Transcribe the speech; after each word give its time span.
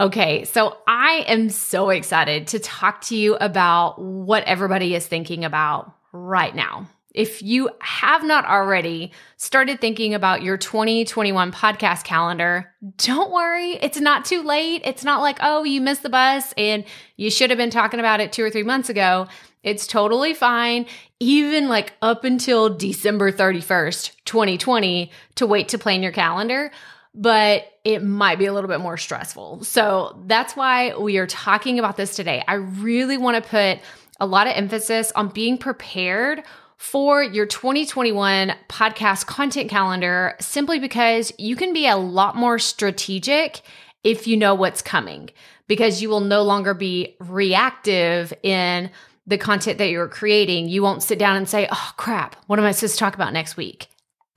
Okay, 0.00 0.44
so 0.44 0.78
I 0.88 1.24
am 1.28 1.50
so 1.50 1.90
excited 1.90 2.48
to 2.48 2.58
talk 2.58 3.02
to 3.02 3.16
you 3.16 3.36
about 3.36 4.00
what 4.00 4.42
everybody 4.44 4.96
is 4.96 5.06
thinking 5.06 5.44
about 5.44 5.94
right 6.12 6.54
now. 6.54 6.88
If 7.14 7.44
you 7.44 7.70
have 7.78 8.24
not 8.24 8.44
already 8.44 9.12
started 9.36 9.80
thinking 9.80 10.12
about 10.12 10.42
your 10.42 10.56
2021 10.56 11.52
podcast 11.52 12.02
calendar, 12.02 12.74
don't 12.96 13.30
worry. 13.30 13.74
It's 13.74 14.00
not 14.00 14.24
too 14.24 14.42
late. 14.42 14.82
It's 14.84 15.04
not 15.04 15.20
like, 15.20 15.38
oh, 15.40 15.62
you 15.62 15.80
missed 15.80 16.02
the 16.02 16.08
bus 16.08 16.52
and 16.58 16.84
you 17.16 17.30
should 17.30 17.50
have 17.50 17.56
been 17.56 17.70
talking 17.70 18.00
about 18.00 18.18
it 18.18 18.32
two 18.32 18.42
or 18.42 18.50
three 18.50 18.64
months 18.64 18.88
ago. 18.88 19.28
It's 19.62 19.86
totally 19.86 20.34
fine, 20.34 20.86
even 21.20 21.68
like 21.68 21.92
up 22.02 22.24
until 22.24 22.68
December 22.68 23.30
31st, 23.30 24.10
2020, 24.24 25.12
to 25.36 25.46
wait 25.46 25.68
to 25.68 25.78
plan 25.78 26.02
your 26.02 26.10
calendar 26.10 26.72
but 27.14 27.78
it 27.84 28.02
might 28.02 28.38
be 28.38 28.46
a 28.46 28.52
little 28.52 28.68
bit 28.68 28.80
more 28.80 28.96
stressful. 28.96 29.62
So 29.64 30.18
that's 30.26 30.56
why 30.56 30.96
we 30.96 31.18
are 31.18 31.26
talking 31.26 31.78
about 31.78 31.96
this 31.96 32.16
today. 32.16 32.42
I 32.48 32.54
really 32.54 33.16
want 33.16 33.42
to 33.42 33.48
put 33.48 33.78
a 34.20 34.26
lot 34.26 34.46
of 34.46 34.54
emphasis 34.56 35.12
on 35.12 35.28
being 35.28 35.58
prepared 35.58 36.42
for 36.76 37.22
your 37.22 37.46
2021 37.46 38.54
podcast 38.68 39.26
content 39.26 39.70
calendar 39.70 40.34
simply 40.40 40.78
because 40.78 41.32
you 41.38 41.56
can 41.56 41.72
be 41.72 41.86
a 41.86 41.96
lot 41.96 42.36
more 42.36 42.58
strategic 42.58 43.62
if 44.02 44.26
you 44.26 44.36
know 44.36 44.54
what's 44.54 44.82
coming 44.82 45.30
because 45.66 46.02
you 46.02 46.08
will 46.08 46.20
no 46.20 46.42
longer 46.42 46.74
be 46.74 47.16
reactive 47.20 48.32
in 48.42 48.90
the 49.26 49.38
content 49.38 49.78
that 49.78 49.88
you're 49.88 50.08
creating. 50.08 50.68
You 50.68 50.82
won't 50.82 51.02
sit 51.02 51.18
down 51.18 51.36
and 51.36 51.48
say, 51.48 51.66
oh 51.70 51.92
crap, 51.96 52.36
what 52.46 52.58
am 52.58 52.64
I 52.64 52.72
supposed 52.72 52.94
to 52.94 52.98
talk 52.98 53.14
about 53.14 53.32
next 53.32 53.56
week? 53.56 53.88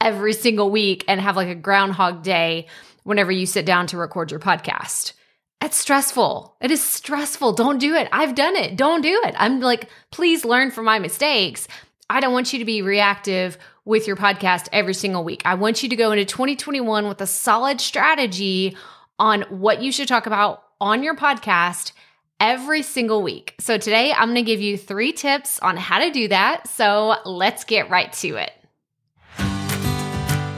Every 0.01 0.33
single 0.33 0.69
week 0.69 1.03
and 1.07 1.19
have 1.19 1.35
like 1.35 1.47
a 1.47 1.55
groundhog 1.55 2.23
day 2.23 2.67
whenever 3.03 3.31
you 3.31 3.45
sit 3.45 3.65
down 3.65 3.87
to 3.87 3.97
record 3.97 4.31
your 4.31 4.39
podcast. 4.39 5.13
It's 5.61 5.77
stressful. 5.77 6.55
It 6.61 6.69
is 6.69 6.83
stressful. 6.83 7.53
Don't 7.53 7.79
do 7.79 7.95
it. 7.95 8.07
I've 8.11 8.35
done 8.35 8.55
it. 8.55 8.75
Don't 8.75 9.01
do 9.01 9.21
it. 9.25 9.33
I'm 9.37 9.59
like, 9.59 9.89
please 10.11 10.45
learn 10.45 10.71
from 10.71 10.85
my 10.85 10.99
mistakes. 10.99 11.67
I 12.09 12.19
don't 12.19 12.33
want 12.33 12.53
you 12.53 12.59
to 12.59 12.65
be 12.65 12.81
reactive 12.81 13.57
with 13.83 14.07
your 14.07 14.15
podcast 14.15 14.67
every 14.71 14.93
single 14.93 15.23
week. 15.23 15.41
I 15.45 15.55
want 15.55 15.81
you 15.81 15.89
to 15.89 15.95
go 15.95 16.11
into 16.11 16.25
2021 16.25 17.07
with 17.07 17.21
a 17.21 17.27
solid 17.27 17.81
strategy 17.81 18.77
on 19.17 19.41
what 19.43 19.81
you 19.81 19.91
should 19.91 20.07
talk 20.07 20.27
about 20.27 20.63
on 20.79 21.01
your 21.01 21.15
podcast 21.15 21.91
every 22.39 22.83
single 22.83 23.23
week. 23.23 23.55
So 23.59 23.77
today 23.77 24.13
I'm 24.13 24.27
going 24.27 24.35
to 24.35 24.41
give 24.43 24.61
you 24.61 24.77
three 24.77 25.11
tips 25.11 25.59
on 25.59 25.75
how 25.75 25.99
to 25.99 26.11
do 26.11 26.27
that. 26.27 26.67
So 26.67 27.15
let's 27.25 27.63
get 27.63 27.89
right 27.89 28.11
to 28.13 28.35
it. 28.35 28.51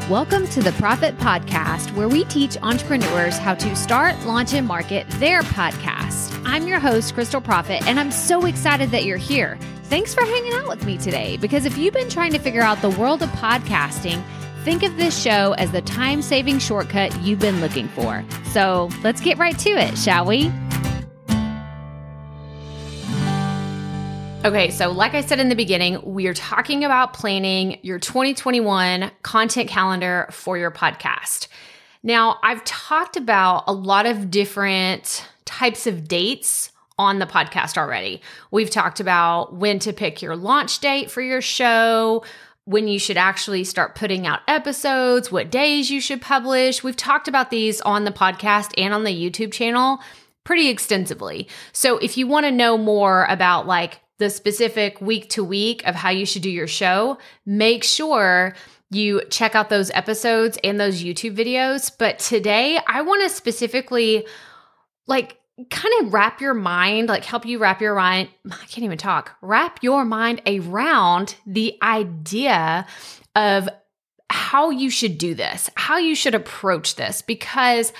Welcome 0.10 0.48
to 0.48 0.64
the 0.64 0.72
Proffitt 0.72 1.18
Podcast, 1.18 1.94
where 1.94 2.10
we 2.10 2.24
teach 2.24 2.58
entrepreneurs 2.64 3.38
how 3.38 3.54
to 3.54 3.76
start, 3.76 4.20
launch, 4.26 4.56
and 4.56 4.66
market 4.66 5.08
their 5.20 5.44
podcast. 5.44 6.42
I'm 6.46 6.68
your 6.68 6.80
host, 6.80 7.14
Krystal 7.14 7.44
Proffitt, 7.44 7.84
and 7.86 8.00
I'm 8.00 8.10
so 8.10 8.48
excited 8.48 8.90
that 8.90 9.04
you're 9.04 9.18
here. 9.18 9.60
Thanks 9.84 10.16
for 10.16 10.22
hanging 10.22 10.54
out 10.54 10.68
with 10.68 10.84
me 10.84 10.98
today 10.98 11.38
because 11.38 11.66
if 11.66 11.78
you've 11.78 11.94
been 11.94 12.10
trying 12.10 12.34
to 12.34 12.40
figure 12.40 12.64
out 12.64 12.82
the 12.82 12.90
world 12.90 13.22
of 13.22 13.30
podcasting, 13.34 14.24
think 14.64 14.82
of 14.82 14.98
this 14.98 15.16
show 15.16 15.54
as 15.60 15.72
the 15.72 15.82
time 15.84 16.24
saving 16.24 16.58
shortcut 16.58 17.16
you've 17.22 17.38
been 17.38 17.62
looking 17.62 17.88
for. 17.90 18.26
So 18.46 18.90
let's 19.04 19.22
get 19.22 19.38
right 19.38 19.60
to 19.60 19.70
it, 19.70 19.96
shall 19.96 20.26
we? 20.26 20.52
Okay, 24.46 24.72
so 24.72 24.90
like 24.90 25.16
I 25.16 25.22
said 25.22 25.42
in 25.42 25.50
the 25.50 25.56
beginning, 25.56 26.02
we 26.02 26.26
are 26.28 26.34
talking 26.34 26.86
about 26.86 27.12
planning 27.12 27.78
your 27.82 28.00
2021 28.00 29.12
content 29.22 29.70
calendar 29.70 30.30
for 30.32 30.58
your 30.58 30.72
podcast. 30.72 31.50
Now, 32.04 32.40
I've 32.42 32.64
talked 32.64 33.18
about 33.18 33.66
a 33.68 33.74
lot 33.74 34.06
of 34.06 34.32
different 34.32 35.28
types 35.44 35.88
of 35.88 36.08
dates 36.08 36.72
on 36.98 37.20
the 37.20 37.26
podcast 37.26 37.78
already. 37.78 38.22
We've 38.50 38.70
talked 38.70 39.02
about 39.02 39.56
when 39.56 39.78
to 39.80 39.92
pick 39.92 40.22
your 40.22 40.38
launch 40.38 40.80
date 40.80 41.12
for 41.12 41.22
your 41.22 41.42
show, 41.42 42.24
when 42.64 42.88
you 42.88 42.98
should 42.98 43.18
actually 43.18 43.66
start 43.66 43.96
putting 43.96 44.26
out 44.26 44.40
episodes, 44.48 45.30
what 45.30 45.52
days 45.52 45.92
you 45.92 46.00
should 46.00 46.22
publish. 46.22 46.82
We've 46.82 46.96
talked 46.96 47.28
about 47.28 47.50
these 47.50 47.82
on 47.82 48.06
the 48.06 48.12
podcast 48.12 48.72
and 48.78 48.94
on 48.94 49.04
the 49.04 49.12
YouTube 49.12 49.52
channel 49.52 50.00
pretty 50.46 50.70
extensively. 50.70 51.50
So 51.74 51.98
if 51.98 52.16
you 52.16 52.26
want 52.26 52.46
to 52.46 52.52
know 52.52 52.78
more 52.78 53.26
about 53.26 53.68
like 53.68 54.00
the 54.20 54.30
specific 54.30 55.02
week 55.02 55.30
to 55.30 55.44
week 55.44 55.86
of 55.88 55.96
how 55.96 56.10
you 56.10 56.26
should 56.26 56.44
do 56.44 56.50
your 56.50 56.68
show, 56.68 57.18
make 57.46 57.84
sure 57.84 58.54
you 58.92 59.22
check 59.30 59.56
out 59.56 59.70
those 59.70 59.92
episodes 59.92 60.58
and 60.64 60.80
those 60.80 61.04
YouTube 61.04 61.36
videos. 61.36 61.92
But 61.98 62.20
today, 62.20 62.80
I 62.88 63.02
want 63.02 63.24
to 63.24 63.30
specifically 63.30 64.28
like 65.08 65.38
kind 65.70 65.94
of 66.02 66.14
wrap 66.14 66.42
your 66.42 66.54
mind, 66.54 67.10
like 67.10 67.26
help 67.26 67.46
you 67.46 67.60
wrap 67.60 67.82
your 67.82 67.96
mind, 67.96 68.30
I 68.50 68.66
can't 68.66 68.84
even 68.84 68.98
talk, 68.98 69.36
wrap 69.42 69.84
your 69.84 70.06
mind 70.06 70.42
around 70.46 71.36
the 71.46 71.78
idea 71.82 72.86
of 73.36 73.68
how 74.30 74.70
you 74.70 74.90
should 74.90 75.18
do 75.18 75.34
this, 75.34 75.70
how 75.76 75.98
you 75.98 76.16
should 76.16 76.36
approach 76.36 76.96
this, 76.96 77.22
because 77.22 77.92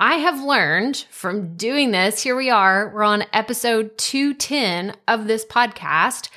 I 0.00 0.18
have 0.18 0.40
learned 0.40 1.06
from 1.10 1.56
doing 1.56 1.90
this. 1.90 2.22
Here 2.22 2.36
we 2.36 2.50
are. 2.50 2.88
We're 2.94 3.02
on 3.02 3.24
episode 3.32 3.98
210 3.98 4.94
of 5.08 5.26
this 5.26 5.44
podcast. 5.44 6.28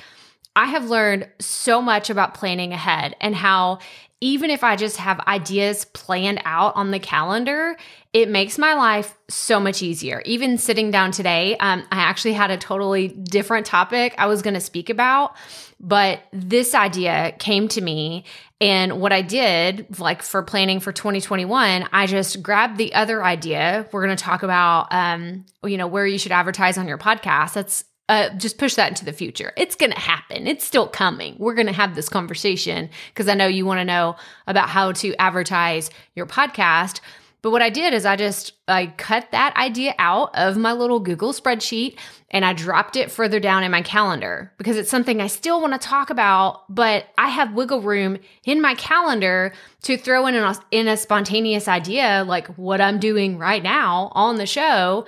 I 0.56 0.64
have 0.64 0.90
learned 0.90 1.28
so 1.38 1.80
much 1.80 2.10
about 2.10 2.34
planning 2.34 2.72
ahead 2.72 3.14
and 3.20 3.36
how 3.36 3.78
even 4.22 4.50
if 4.50 4.62
I 4.62 4.76
just 4.76 4.98
have 4.98 5.18
ideas 5.26 5.84
planned 5.84 6.40
out 6.44 6.76
on 6.76 6.92
the 6.92 7.00
calendar, 7.00 7.76
it 8.12 8.28
makes 8.28 8.56
my 8.56 8.74
life 8.74 9.18
so 9.28 9.58
much 9.58 9.82
easier. 9.82 10.22
Even 10.24 10.58
sitting 10.58 10.92
down 10.92 11.10
today, 11.10 11.56
um, 11.56 11.82
I 11.90 11.96
actually 11.98 12.34
had 12.34 12.52
a 12.52 12.56
totally 12.56 13.08
different 13.08 13.66
topic 13.66 14.14
I 14.18 14.26
was 14.26 14.40
going 14.40 14.54
to 14.54 14.60
speak 14.60 14.90
about, 14.90 15.34
but 15.80 16.20
this 16.32 16.72
idea 16.72 17.34
came 17.40 17.66
to 17.68 17.80
me 17.80 18.24
and 18.60 19.00
what 19.00 19.12
I 19.12 19.22
did, 19.22 19.98
like 19.98 20.22
for 20.22 20.40
planning 20.44 20.78
for 20.78 20.92
2021, 20.92 21.88
I 21.92 22.06
just 22.06 22.44
grabbed 22.44 22.78
the 22.78 22.94
other 22.94 23.24
idea. 23.24 23.88
We're 23.90 24.04
going 24.06 24.16
to 24.16 24.22
talk 24.22 24.44
about, 24.44 24.86
um, 24.92 25.46
you 25.64 25.76
know, 25.76 25.88
where 25.88 26.06
you 26.06 26.16
should 26.16 26.30
advertise 26.30 26.78
on 26.78 26.86
your 26.86 26.96
podcast. 26.96 27.54
That's 27.54 27.82
uh, 28.12 28.28
just 28.36 28.58
push 28.58 28.74
that 28.74 28.90
into 28.90 29.06
the 29.06 29.12
future. 29.12 29.54
It's 29.56 29.74
going 29.74 29.90
to 29.90 29.98
happen. 29.98 30.46
It's 30.46 30.66
still 30.66 30.86
coming. 30.86 31.34
We're 31.38 31.54
going 31.54 31.66
to 31.66 31.72
have 31.72 31.94
this 31.94 32.10
conversation 32.10 32.90
because 33.08 33.26
I 33.26 33.32
know 33.32 33.46
you 33.46 33.64
want 33.64 33.80
to 33.80 33.86
know 33.86 34.16
about 34.46 34.68
how 34.68 34.92
to 34.92 35.14
advertise 35.16 35.88
your 36.14 36.26
podcast. 36.26 37.00
But 37.40 37.52
what 37.52 37.62
I 37.62 37.70
did 37.70 37.94
is 37.94 38.04
I 38.04 38.16
just 38.16 38.52
I 38.68 38.88
cut 38.98 39.30
that 39.30 39.56
idea 39.56 39.94
out 39.98 40.36
of 40.36 40.58
my 40.58 40.74
little 40.74 41.00
Google 41.00 41.32
spreadsheet 41.32 41.96
and 42.30 42.44
I 42.44 42.52
dropped 42.52 42.96
it 42.96 43.10
further 43.10 43.40
down 43.40 43.64
in 43.64 43.70
my 43.70 43.80
calendar 43.80 44.52
because 44.58 44.76
it's 44.76 44.90
something 44.90 45.22
I 45.22 45.26
still 45.26 45.62
want 45.62 45.72
to 45.72 45.78
talk 45.78 46.10
about, 46.10 46.64
but 46.68 47.06
I 47.16 47.30
have 47.30 47.54
wiggle 47.54 47.80
room 47.80 48.18
in 48.44 48.60
my 48.60 48.74
calendar 48.74 49.54
to 49.84 49.96
throw 49.96 50.26
in 50.26 50.34
a, 50.34 50.54
in 50.70 50.86
a 50.86 50.98
spontaneous 50.98 51.66
idea 51.66 52.24
like 52.28 52.46
what 52.58 52.82
I'm 52.82 53.00
doing 53.00 53.38
right 53.38 53.62
now 53.62 54.12
on 54.14 54.36
the 54.36 54.46
show 54.46 55.06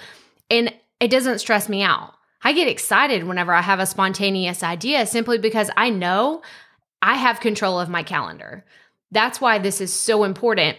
and 0.50 0.72
it 1.00 1.08
doesn't 1.08 1.40
stress 1.40 1.68
me 1.68 1.82
out. 1.82 2.13
I 2.44 2.52
get 2.52 2.68
excited 2.68 3.24
whenever 3.24 3.52
I 3.52 3.62
have 3.62 3.80
a 3.80 3.86
spontaneous 3.86 4.62
idea 4.62 5.06
simply 5.06 5.38
because 5.38 5.70
I 5.76 5.90
know 5.90 6.42
I 7.02 7.14
have 7.14 7.40
control 7.40 7.80
of 7.80 7.88
my 7.88 8.02
calendar. 8.02 8.64
That's 9.10 9.40
why 9.40 9.58
this 9.58 9.80
is 9.80 9.92
so 9.92 10.24
important 10.24 10.76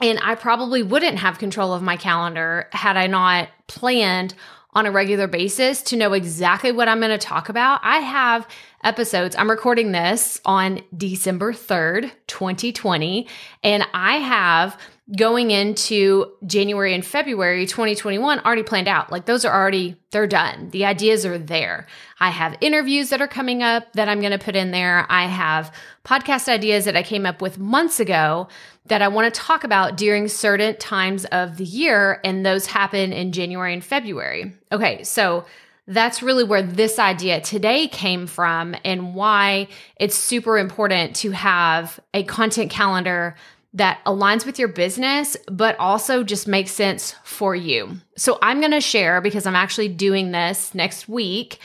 and 0.00 0.18
I 0.22 0.34
probably 0.34 0.82
wouldn't 0.82 1.18
have 1.18 1.38
control 1.38 1.72
of 1.72 1.82
my 1.82 1.96
calendar 1.96 2.68
had 2.72 2.96
I 2.96 3.06
not 3.06 3.48
planned 3.68 4.34
on 4.72 4.86
a 4.86 4.90
regular 4.90 5.28
basis 5.28 5.82
to 5.82 5.96
know 5.96 6.12
exactly 6.12 6.72
what 6.72 6.88
I'm 6.88 6.98
going 6.98 7.10
to 7.10 7.18
talk 7.18 7.48
about. 7.48 7.80
I 7.84 7.98
have 7.98 8.46
episodes. 8.82 9.36
I'm 9.36 9.48
recording 9.48 9.92
this 9.92 10.40
on 10.44 10.82
December 10.96 11.52
3rd, 11.52 12.10
2020, 12.26 13.28
and 13.62 13.86
I 13.94 14.16
have 14.16 14.76
going 15.18 15.50
into 15.50 16.32
January 16.46 16.94
and 16.94 17.04
February 17.04 17.66
2021 17.66 18.40
already 18.40 18.62
planned 18.62 18.88
out. 18.88 19.12
Like 19.12 19.26
those 19.26 19.44
are 19.44 19.54
already 19.54 19.96
they're 20.12 20.26
done. 20.26 20.70
The 20.70 20.86
ideas 20.86 21.26
are 21.26 21.36
there. 21.36 21.86
I 22.20 22.30
have 22.30 22.56
interviews 22.62 23.10
that 23.10 23.20
are 23.20 23.28
coming 23.28 23.62
up 23.62 23.92
that 23.92 24.08
I'm 24.08 24.20
going 24.20 24.32
to 24.32 24.38
put 24.38 24.56
in 24.56 24.70
there. 24.70 25.06
I 25.10 25.26
have 25.26 25.74
podcast 26.04 26.48
ideas 26.48 26.86
that 26.86 26.96
I 26.96 27.02
came 27.02 27.26
up 27.26 27.42
with 27.42 27.58
months 27.58 28.00
ago 28.00 28.48
that 28.86 29.02
I 29.02 29.08
want 29.08 29.32
to 29.32 29.40
talk 29.40 29.62
about 29.64 29.98
during 29.98 30.26
certain 30.28 30.76
times 30.76 31.26
of 31.26 31.58
the 31.58 31.64
year 31.64 32.20
and 32.24 32.44
those 32.44 32.66
happen 32.66 33.12
in 33.12 33.32
January 33.32 33.74
and 33.74 33.84
February. 33.84 34.54
Okay, 34.72 35.02
so 35.04 35.44
that's 35.86 36.22
really 36.22 36.44
where 36.44 36.62
this 36.62 36.98
idea 36.98 37.42
today 37.42 37.88
came 37.88 38.26
from 38.26 38.74
and 38.84 39.14
why 39.14 39.68
it's 39.96 40.14
super 40.14 40.56
important 40.56 41.14
to 41.16 41.30
have 41.32 42.00
a 42.14 42.22
content 42.24 42.70
calendar 42.70 43.36
that 43.74 44.00
aligns 44.06 44.46
with 44.46 44.58
your 44.58 44.68
business, 44.68 45.36
but 45.50 45.78
also 45.78 46.22
just 46.22 46.48
makes 46.48 46.70
sense 46.70 47.14
for 47.24 47.54
you. 47.54 47.96
So, 48.16 48.38
I'm 48.40 48.60
gonna 48.60 48.80
share 48.80 49.20
because 49.20 49.46
I'm 49.46 49.56
actually 49.56 49.88
doing 49.88 50.32
this 50.32 50.74
next 50.74 51.08
week. 51.08 51.58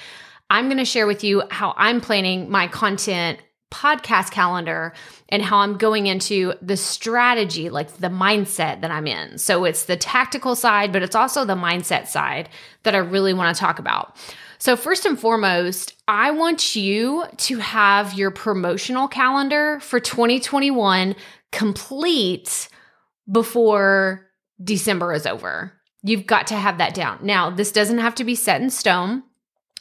I'm 0.49 0.67
gonna 0.67 0.85
share 0.85 1.07
with 1.07 1.23
you 1.23 1.43
how 1.49 1.73
I'm 1.77 2.01
planning 2.01 2.49
my 2.49 2.67
content 2.67 3.39
podcast 3.71 4.31
calendar 4.31 4.93
and 5.29 5.43
how 5.43 5.59
I'm 5.59 5.77
going 5.77 6.07
into 6.07 6.53
the 6.61 6.77
strategy, 6.77 7.69
like 7.69 7.97
the 7.97 8.07
mindset 8.07 8.81
that 8.81 8.91
I'm 8.91 9.07
in. 9.07 9.37
So 9.37 9.65
it's 9.65 9.85
the 9.85 9.95
tactical 9.95 10.55
side, 10.55 10.91
but 10.91 11.03
it's 11.03 11.15
also 11.15 11.45
the 11.45 11.55
mindset 11.55 12.07
side 12.07 12.49
that 12.83 12.95
I 12.95 12.99
really 12.99 13.33
want 13.33 13.55
to 13.55 13.59
talk 13.59 13.79
about. 13.79 14.15
So, 14.61 14.75
first 14.75 15.05
and 15.05 15.17
foremost, 15.17 15.95
I 16.07 16.31
want 16.31 16.75
you 16.75 17.23
to 17.37 17.59
have 17.59 18.13
your 18.13 18.29
promotional 18.29 19.07
calendar 19.07 19.79
for 19.79 20.01
2021 20.01 21.15
complete 21.51 22.69
before 23.31 24.27
December 24.63 25.13
is 25.13 25.25
over. 25.25 25.73
You've 26.03 26.25
got 26.25 26.47
to 26.47 26.55
have 26.55 26.77
that 26.77 26.93
down. 26.93 27.19
Now, 27.21 27.49
this 27.49 27.71
doesn't 27.71 27.97
have 27.97 28.15
to 28.15 28.23
be 28.23 28.35
set 28.35 28.61
in 28.61 28.69
stone. 28.69 29.23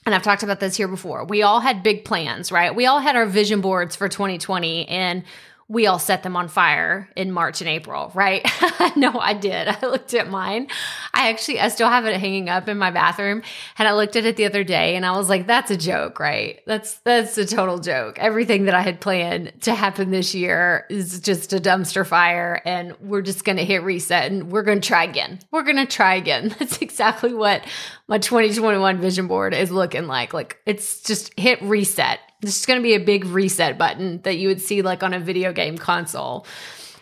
And 0.07 0.15
I've 0.15 0.23
talked 0.23 0.43
about 0.43 0.61
this 0.61 0.77
here 0.77 0.89
before. 0.89 1.25
We 1.25 1.43
all 1.43 1.61
had 1.61 1.83
big 1.83 2.05
plans, 2.05 2.51
right? 2.51 2.75
We 2.75 2.87
all 2.87 3.01
had 3.01 3.15
our 3.15 3.27
vision 3.27 3.61
boards 3.61 3.95
for 3.95 4.09
2020 4.09 4.89
and 4.89 5.23
we 5.71 5.87
all 5.87 5.99
set 5.99 6.23
them 6.23 6.35
on 6.35 6.49
fire 6.49 7.11
in 7.15 7.31
March 7.31 7.61
and 7.61 7.69
April, 7.69 8.11
right? 8.15 8.43
no, 8.97 9.19
I 9.19 9.35
did. 9.35 9.69
I 9.69 9.79
looked 9.87 10.15
at 10.15 10.31
mine. 10.31 10.69
I 11.13 11.29
actually, 11.29 11.61
I 11.61 11.69
still 11.69 11.91
have 11.91 12.07
it 12.07 12.19
hanging 12.19 12.49
up 12.49 12.69
in 12.69 12.79
my 12.79 12.91
bathroom 12.91 13.43
and 13.77 13.87
I 13.87 13.93
looked 13.93 14.17
at 14.17 14.25
it 14.25 14.37
the 14.37 14.47
other 14.47 14.65
day 14.65 14.97
and 14.97 15.05
I 15.05 15.15
was 15.17 15.29
like, 15.29 15.47
that's 15.47 15.71
a 15.71 15.77
joke, 15.77 16.21
right? 16.21 16.61
That's, 16.67 16.95
that's 17.01 17.37
a 17.37 17.45
total 17.45 17.79
joke. 17.79 18.19
Everything 18.19 18.65
that 18.65 18.75
I 18.75 18.81
had 18.81 18.99
planned 18.99 19.53
to 19.63 19.75
happen 19.75 20.11
this 20.11 20.35
year 20.35 20.87
is 20.89 21.21
just 21.21 21.53
a 21.53 21.59
dumpster 21.59 22.07
fire 22.07 22.63
and 22.65 22.97
we're 23.01 23.23
just 23.23 23.45
going 23.45 23.59
to 23.59 23.65
hit 23.65 23.83
reset 23.83 24.33
and 24.33 24.51
we're 24.51 24.63
going 24.63 24.81
to 24.81 24.89
try 24.89 25.05
again. 25.05 25.39
We're 25.51 25.65
going 25.65 25.77
to 25.77 25.87
try 25.87 26.15
again. 26.15 26.49
That's 26.59 26.81
exactly 26.81 27.35
what 27.35 27.63
my 28.07 28.17
2021 28.17 29.03
vision 29.03 29.27
board 29.27 29.53
is 29.53 29.71
looking 29.71 30.07
like. 30.07 30.33
Like 30.33 30.61
it's 30.65 31.03
just 31.03 31.39
hit 31.39 31.61
reset 31.61 32.21
this 32.41 32.59
is 32.59 32.67
going 32.67 32.79
to 32.79 32.83
be 32.83 32.95
a 32.95 33.01
big 33.01 33.25
reset 33.25 33.79
button 33.79 34.21
that 34.23 34.39
you 34.39 34.49
would 34.49 34.61
see 34.61 34.83
like 34.83 35.03
on 35.03 35.15
a 35.15 35.21
video 35.21 35.53
game 35.53 35.79
console. 35.79 36.47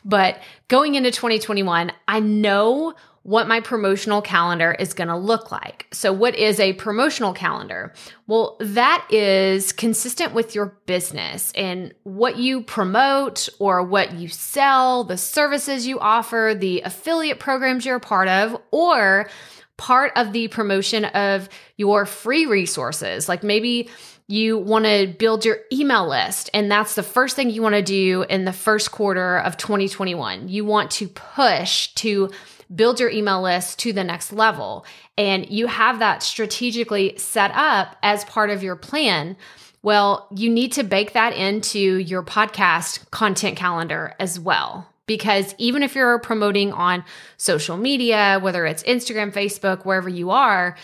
But 0.04 0.40
going 0.68 0.94
into 0.94 1.10
2021, 1.10 1.92
I 2.06 2.20
know 2.20 2.94
what 3.26 3.48
my 3.48 3.58
promotional 3.58 4.22
calendar 4.22 4.70
is 4.78 4.94
going 4.94 5.08
to 5.08 5.16
look 5.16 5.50
like. 5.50 5.88
So, 5.90 6.12
what 6.12 6.36
is 6.36 6.60
a 6.60 6.74
promotional 6.74 7.32
calendar? 7.32 7.92
Well, 8.28 8.56
that 8.60 9.04
is 9.10 9.72
consistent 9.72 10.32
with 10.32 10.54
your 10.54 10.78
business 10.86 11.50
and 11.56 11.92
what 12.04 12.36
you 12.36 12.62
promote 12.62 13.48
or 13.58 13.82
what 13.82 14.12
you 14.12 14.28
sell, 14.28 15.02
the 15.02 15.16
services 15.16 15.88
you 15.88 15.98
offer, 15.98 16.54
the 16.56 16.82
affiliate 16.82 17.40
programs 17.40 17.84
you're 17.84 17.96
a 17.96 18.00
part 18.00 18.28
of, 18.28 18.56
or 18.70 19.28
part 19.76 20.12
of 20.14 20.32
the 20.32 20.46
promotion 20.46 21.06
of 21.06 21.48
your 21.76 22.06
free 22.06 22.46
resources. 22.46 23.28
Like 23.28 23.42
maybe 23.42 23.88
you 24.28 24.58
want 24.58 24.84
to 24.86 25.14
build 25.18 25.44
your 25.44 25.58
email 25.72 26.08
list, 26.08 26.50
and 26.52 26.70
that's 26.70 26.94
the 26.94 27.02
first 27.02 27.36
thing 27.36 27.50
you 27.50 27.62
want 27.62 27.76
to 27.76 27.82
do 27.82 28.24
in 28.28 28.44
the 28.44 28.52
first 28.52 28.90
quarter 28.90 29.38
of 29.38 29.56
2021. 29.56 30.48
You 30.48 30.64
want 30.64 30.90
to 30.92 31.06
push 31.08 31.88
to 31.94 32.30
build 32.74 32.98
your 32.98 33.10
email 33.10 33.40
list 33.40 33.78
to 33.80 33.92
the 33.92 34.02
next 34.02 34.32
level, 34.32 34.84
and 35.16 35.48
you 35.48 35.68
have 35.68 36.00
that 36.00 36.22
strategically 36.22 37.16
set 37.18 37.52
up 37.54 37.96
as 38.02 38.24
part 38.24 38.50
of 38.50 38.64
your 38.64 38.76
plan. 38.76 39.36
Well, 39.82 40.26
you 40.34 40.50
need 40.50 40.72
to 40.72 40.82
bake 40.82 41.12
that 41.12 41.32
into 41.32 41.98
your 41.98 42.24
podcast 42.24 43.08
content 43.12 43.56
calendar 43.56 44.14
as 44.18 44.40
well. 44.40 44.88
Because 45.06 45.54
even 45.58 45.84
if 45.84 45.94
you're 45.94 46.18
promoting 46.18 46.72
on 46.72 47.04
social 47.36 47.76
media, 47.76 48.40
whether 48.42 48.66
it's 48.66 48.82
Instagram, 48.82 49.32
Facebook, 49.32 49.84
wherever 49.84 50.08
you 50.08 50.30
are, 50.32 50.76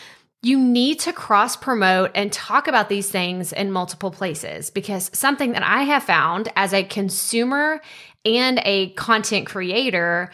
you 0.42 0.58
need 0.58 0.98
to 1.00 1.12
cross 1.12 1.56
promote 1.56 2.10
and 2.16 2.32
talk 2.32 2.66
about 2.66 2.88
these 2.88 3.08
things 3.08 3.52
in 3.52 3.70
multiple 3.70 4.10
places 4.10 4.70
because 4.70 5.08
something 5.14 5.52
that 5.52 5.62
I 5.62 5.84
have 5.84 6.02
found 6.02 6.48
as 6.56 6.74
a 6.74 6.82
consumer 6.82 7.80
and 8.24 8.60
a 8.64 8.90
content 8.90 9.46
creator, 9.46 10.30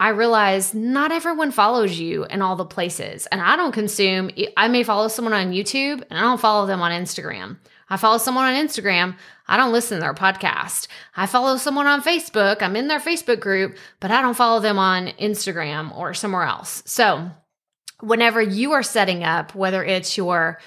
I 0.00 0.08
realize 0.08 0.74
not 0.74 1.12
everyone 1.12 1.52
follows 1.52 1.96
you 1.96 2.24
in 2.24 2.42
all 2.42 2.56
the 2.56 2.64
places. 2.64 3.26
And 3.28 3.40
I 3.40 3.54
don't 3.54 3.70
consume, 3.70 4.30
I 4.56 4.66
may 4.66 4.82
follow 4.82 5.06
someone 5.06 5.34
on 5.34 5.52
YouTube 5.52 6.02
and 6.10 6.18
I 6.18 6.22
don't 6.22 6.40
follow 6.40 6.66
them 6.66 6.82
on 6.82 6.90
Instagram. 6.90 7.58
I 7.88 7.98
follow 7.98 8.18
someone 8.18 8.46
on 8.46 8.66
Instagram. 8.66 9.16
I 9.46 9.56
don't 9.56 9.72
listen 9.72 9.98
to 9.98 10.00
their 10.00 10.14
podcast. 10.14 10.88
I 11.14 11.26
follow 11.26 11.56
someone 11.56 11.86
on 11.86 12.02
Facebook. 12.02 12.62
I'm 12.62 12.74
in 12.74 12.88
their 12.88 13.00
Facebook 13.00 13.38
group, 13.38 13.76
but 14.00 14.10
I 14.10 14.22
don't 14.22 14.36
follow 14.36 14.60
them 14.60 14.78
on 14.78 15.08
Instagram 15.20 15.96
or 15.96 16.14
somewhere 16.14 16.44
else. 16.44 16.82
So 16.84 17.30
whenever 18.02 18.42
you 18.42 18.72
are 18.72 18.82
setting 18.82 19.24
up, 19.24 19.54
whether 19.54 19.82
it's 19.82 20.16
your 20.16 20.60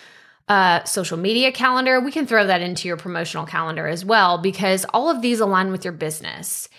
uh, 0.47 0.83
social 0.83 1.17
media 1.17 1.51
calendar, 1.51 1.99
we 1.99 2.11
can 2.11 2.25
throw 2.25 2.47
that 2.47 2.61
into 2.61 2.87
your 2.87 2.97
promotional 2.97 3.45
calendar 3.45 3.87
as 3.87 4.05
well, 4.05 4.37
because 4.37 4.85
all 4.93 5.09
of 5.09 5.21
these 5.21 5.39
align 5.39 5.71
with 5.71 5.83
your 5.83 5.93
business. 5.93 6.69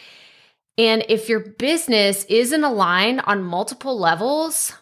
And 0.78 1.04
if 1.08 1.28
your 1.28 1.40
business 1.40 2.24
isn't 2.24 2.64
aligned 2.64 3.20
on 3.22 3.42
multiple 3.42 3.98
levels, 3.98 4.72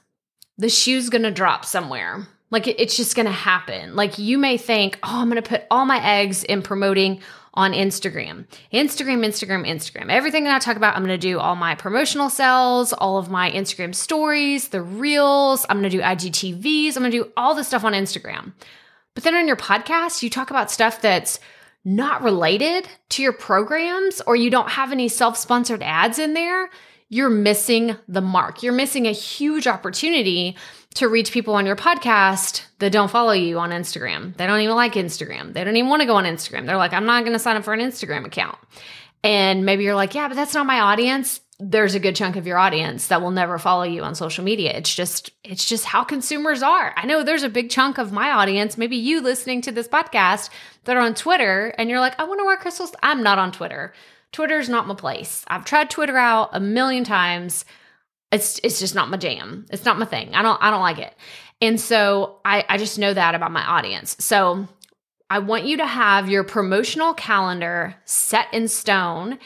the 0.58 0.68
shoe's 0.68 1.08
gonna 1.08 1.30
drop 1.30 1.64
somewhere. 1.64 2.26
Like 2.50 2.68
it's 2.68 2.96
just 2.96 3.16
gonna 3.16 3.32
happen. 3.32 3.96
Like 3.96 4.18
you 4.18 4.38
may 4.38 4.56
think, 4.56 4.98
oh, 5.02 5.20
I'm 5.20 5.28
gonna 5.28 5.42
put 5.42 5.64
all 5.70 5.86
my 5.86 6.04
eggs 6.04 6.44
in 6.44 6.62
promoting 6.62 7.20
on 7.54 7.72
Instagram. 7.72 8.46
Instagram, 8.72 9.24
Instagram, 9.24 9.66
Instagram. 9.66 10.10
Everything 10.10 10.44
that 10.44 10.54
I 10.54 10.58
talk 10.58 10.76
about, 10.76 10.96
I'm 10.96 11.04
going 11.04 11.18
to 11.18 11.28
do 11.28 11.38
all 11.38 11.56
my 11.56 11.74
promotional 11.74 12.28
sales, 12.28 12.92
all 12.92 13.16
of 13.16 13.30
my 13.30 13.50
Instagram 13.50 13.94
stories, 13.94 14.68
the 14.68 14.82
reels. 14.82 15.64
I'm 15.68 15.78
going 15.78 15.90
to 15.90 15.96
do 15.96 16.02
IGTVs. 16.02 16.96
I'm 16.96 17.02
going 17.02 17.12
to 17.12 17.24
do 17.24 17.32
all 17.36 17.54
the 17.54 17.64
stuff 17.64 17.84
on 17.84 17.92
Instagram. 17.92 18.52
But 19.14 19.22
then 19.22 19.36
on 19.36 19.46
your 19.46 19.56
podcast, 19.56 20.22
you 20.22 20.30
talk 20.30 20.50
about 20.50 20.70
stuff 20.70 21.00
that's 21.00 21.38
not 21.84 22.22
related 22.22 22.88
to 23.10 23.22
your 23.22 23.32
programs 23.32 24.20
or 24.26 24.34
you 24.34 24.50
don't 24.50 24.70
have 24.70 24.90
any 24.90 25.08
self 25.08 25.36
sponsored 25.36 25.82
ads 25.82 26.18
in 26.18 26.34
there. 26.34 26.70
You're 27.08 27.30
missing 27.30 27.96
the 28.08 28.22
mark. 28.22 28.62
You're 28.62 28.72
missing 28.72 29.06
a 29.06 29.12
huge 29.12 29.68
opportunity 29.68 30.56
to 30.94 31.08
reach 31.08 31.32
people 31.32 31.54
on 31.54 31.66
your 31.66 31.76
podcast 31.76 32.62
that 32.78 32.92
don't 32.92 33.10
follow 33.10 33.32
you 33.32 33.58
on 33.58 33.70
Instagram. 33.70 34.36
They 34.36 34.46
don't 34.46 34.60
even 34.60 34.76
like 34.76 34.94
Instagram. 34.94 35.52
They 35.52 35.64
don't 35.64 35.76
even 35.76 35.90
want 35.90 36.02
to 36.02 36.06
go 36.06 36.14
on 36.16 36.24
Instagram. 36.24 36.66
They're 36.66 36.76
like, 36.76 36.92
I'm 36.92 37.06
not 37.06 37.24
going 37.24 37.32
to 37.32 37.38
sign 37.38 37.56
up 37.56 37.64
for 37.64 37.74
an 37.74 37.80
Instagram 37.80 38.24
account. 38.24 38.56
And 39.24 39.64
maybe 39.64 39.84
you're 39.84 39.94
like, 39.94 40.14
yeah, 40.14 40.28
but 40.28 40.34
that's 40.34 40.54
not 40.54 40.66
my 40.66 40.80
audience. 40.80 41.40
There's 41.58 41.94
a 41.94 42.00
good 42.00 42.14
chunk 42.14 42.36
of 42.36 42.46
your 42.46 42.58
audience 42.58 43.08
that 43.08 43.22
will 43.22 43.30
never 43.30 43.58
follow 43.58 43.84
you 43.84 44.02
on 44.02 44.14
social 44.14 44.44
media. 44.44 44.72
It's 44.72 44.94
just 44.94 45.30
it's 45.44 45.64
just 45.64 45.84
how 45.84 46.04
consumers 46.04 46.62
are. 46.62 46.92
I 46.96 47.06
know 47.06 47.22
there's 47.22 47.44
a 47.44 47.48
big 47.48 47.70
chunk 47.70 47.96
of 47.96 48.12
my 48.12 48.30
audience, 48.30 48.76
maybe 48.76 48.96
you 48.96 49.20
listening 49.20 49.62
to 49.62 49.72
this 49.72 49.86
podcast 49.86 50.50
that 50.84 50.96
are 50.96 51.00
on 51.00 51.14
Twitter 51.14 51.72
and 51.78 51.88
you're 51.88 52.00
like, 52.00 52.18
I 52.18 52.24
wonder 52.24 52.44
where 52.44 52.58
Krystal's 52.58 52.94
I'm 53.02 53.22
not 53.22 53.38
on 53.38 53.52
Twitter. 53.52 53.94
Twitter's 54.32 54.68
not 54.68 54.88
my 54.88 54.96
place. 54.96 55.44
I've 55.46 55.64
tried 55.64 55.90
Twitter 55.90 56.16
out 56.16 56.50
a 56.52 56.60
million 56.60 57.04
times 57.04 57.64
it's 58.34 58.60
it's 58.64 58.80
just 58.80 58.94
not 58.94 59.08
my 59.08 59.16
jam. 59.16 59.64
It's 59.70 59.84
not 59.84 59.98
my 59.98 60.04
thing. 60.04 60.34
I 60.34 60.42
don't 60.42 60.60
I 60.60 60.70
don't 60.70 60.82
like 60.82 60.98
it. 60.98 61.14
And 61.60 61.80
so 61.80 62.40
I, 62.44 62.64
I 62.68 62.78
just 62.78 62.98
know 62.98 63.14
that 63.14 63.34
about 63.34 63.52
my 63.52 63.64
audience. 63.64 64.16
So 64.18 64.66
I 65.30 65.38
want 65.38 65.64
you 65.64 65.78
to 65.78 65.86
have 65.86 66.28
your 66.28 66.44
promotional 66.44 67.14
calendar 67.14 67.94
set 68.04 68.52
in 68.52 68.68
stone. 68.68 69.38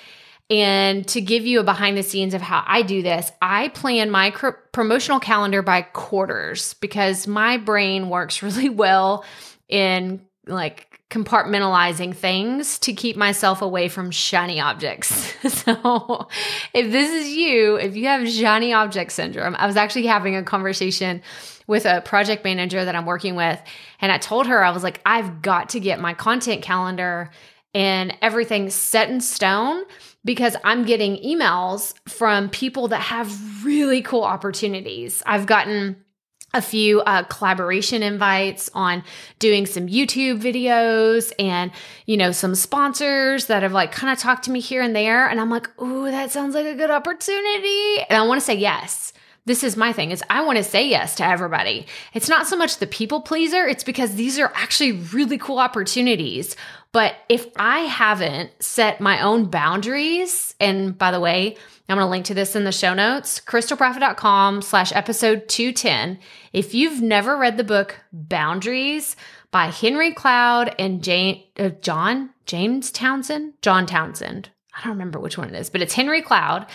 And 0.50 1.06
to 1.08 1.20
give 1.20 1.44
you 1.44 1.60
a 1.60 1.62
behind 1.62 1.98
the 1.98 2.02
scenes 2.02 2.32
of 2.32 2.40
how 2.40 2.64
I 2.66 2.80
do 2.80 3.02
this, 3.02 3.30
I 3.42 3.68
plan 3.68 4.10
my 4.10 4.30
cr- 4.30 4.56
promotional 4.72 5.20
calendar 5.20 5.60
by 5.60 5.82
quarters 5.82 6.72
because 6.74 7.26
my 7.26 7.58
brain 7.58 8.08
works 8.08 8.42
really 8.42 8.70
well 8.70 9.26
in 9.68 10.26
like 10.46 10.87
compartmentalizing 11.10 12.14
things 12.14 12.78
to 12.80 12.92
keep 12.92 13.16
myself 13.16 13.62
away 13.62 13.88
from 13.88 14.10
shiny 14.10 14.60
objects. 14.60 15.34
so, 15.48 16.28
if 16.74 16.92
this 16.92 17.10
is 17.10 17.34
you, 17.34 17.76
if 17.76 17.96
you 17.96 18.06
have 18.06 18.28
shiny 18.28 18.72
object 18.72 19.12
syndrome, 19.12 19.56
I 19.58 19.66
was 19.66 19.76
actually 19.76 20.06
having 20.06 20.36
a 20.36 20.42
conversation 20.42 21.22
with 21.66 21.86
a 21.86 22.02
project 22.02 22.44
manager 22.44 22.84
that 22.84 22.94
I'm 22.94 23.06
working 23.06 23.36
with, 23.36 23.60
and 24.00 24.12
I 24.12 24.18
told 24.18 24.46
her, 24.46 24.62
I 24.62 24.70
was 24.70 24.82
like, 24.82 25.00
I've 25.06 25.40
got 25.42 25.70
to 25.70 25.80
get 25.80 26.00
my 26.00 26.14
content 26.14 26.62
calendar 26.62 27.30
and 27.74 28.16
everything 28.22 28.70
set 28.70 29.10
in 29.10 29.20
stone 29.20 29.82
because 30.24 30.56
I'm 30.64 30.84
getting 30.84 31.16
emails 31.22 31.94
from 32.08 32.48
people 32.50 32.88
that 32.88 33.00
have 33.00 33.64
really 33.64 34.02
cool 34.02 34.24
opportunities. 34.24 35.22
I've 35.26 35.46
gotten 35.46 35.96
a 36.54 36.62
few 36.62 37.00
uh, 37.02 37.22
collaboration 37.24 38.02
invites 38.02 38.70
on 38.74 39.04
doing 39.38 39.66
some 39.66 39.86
YouTube 39.86 40.40
videos 40.40 41.32
and, 41.38 41.70
you 42.06 42.16
know, 42.16 42.32
some 42.32 42.54
sponsors 42.54 43.46
that 43.46 43.62
have 43.62 43.72
like 43.72 43.92
kind 43.92 44.12
of 44.12 44.18
talked 44.18 44.44
to 44.44 44.50
me 44.50 44.60
here 44.60 44.80
and 44.80 44.96
there. 44.96 45.28
And 45.28 45.40
I'm 45.40 45.50
like, 45.50 45.68
ooh, 45.80 46.10
that 46.10 46.30
sounds 46.30 46.54
like 46.54 46.66
a 46.66 46.74
good 46.74 46.90
opportunity. 46.90 47.98
And 48.08 48.16
I 48.16 48.26
want 48.26 48.40
to 48.40 48.44
say 48.44 48.54
yes. 48.54 49.12
This 49.44 49.64
is 49.64 49.78
my 49.78 49.94
thing 49.94 50.10
is 50.10 50.22
I 50.28 50.44
want 50.44 50.58
to 50.58 50.64
say 50.64 50.86
yes 50.86 51.14
to 51.16 51.24
everybody. 51.24 51.86
It's 52.12 52.28
not 52.28 52.46
so 52.46 52.54
much 52.54 52.76
the 52.76 52.86
people 52.86 53.22
pleaser, 53.22 53.66
it's 53.66 53.82
because 53.82 54.14
these 54.14 54.38
are 54.38 54.52
actually 54.54 54.92
really 54.92 55.38
cool 55.38 55.58
opportunities 55.58 56.54
But 56.92 57.16
if 57.28 57.46
I 57.56 57.80
haven't 57.80 58.50
set 58.60 59.00
my 59.00 59.20
own 59.20 59.46
boundaries, 59.46 60.54
and 60.58 60.96
by 60.96 61.10
the 61.10 61.20
way, 61.20 61.56
I'm 61.88 61.96
going 61.96 62.06
to 62.06 62.10
link 62.10 62.24
to 62.26 62.34
this 62.34 62.56
in 62.56 62.64
the 62.64 62.72
show 62.72 62.94
notes, 62.94 63.40
krystalproffitt.com 63.40 64.62
slash 64.62 64.92
episode 64.92 65.48
210. 65.48 66.18
If 66.52 66.74
you've 66.74 67.02
never 67.02 67.36
read 67.36 67.56
the 67.56 67.64
book 67.64 68.00
Boundaries 68.12 69.16
by 69.50 69.66
Henry 69.66 70.12
Cloud 70.12 70.74
and 70.78 71.02
Jane, 71.02 71.44
uh, 71.58 71.70
John, 71.80 72.30
James 72.46 72.90
Townsend, 72.90 73.54
John 73.62 73.86
Townsend. 73.86 74.50
I 74.74 74.82
don't 74.82 74.92
remember 74.92 75.18
which 75.18 75.36
one 75.36 75.48
it 75.48 75.58
is, 75.58 75.70
but 75.70 75.82
it's 75.82 75.94
Henry 75.94 76.22
Cloud. 76.22 76.66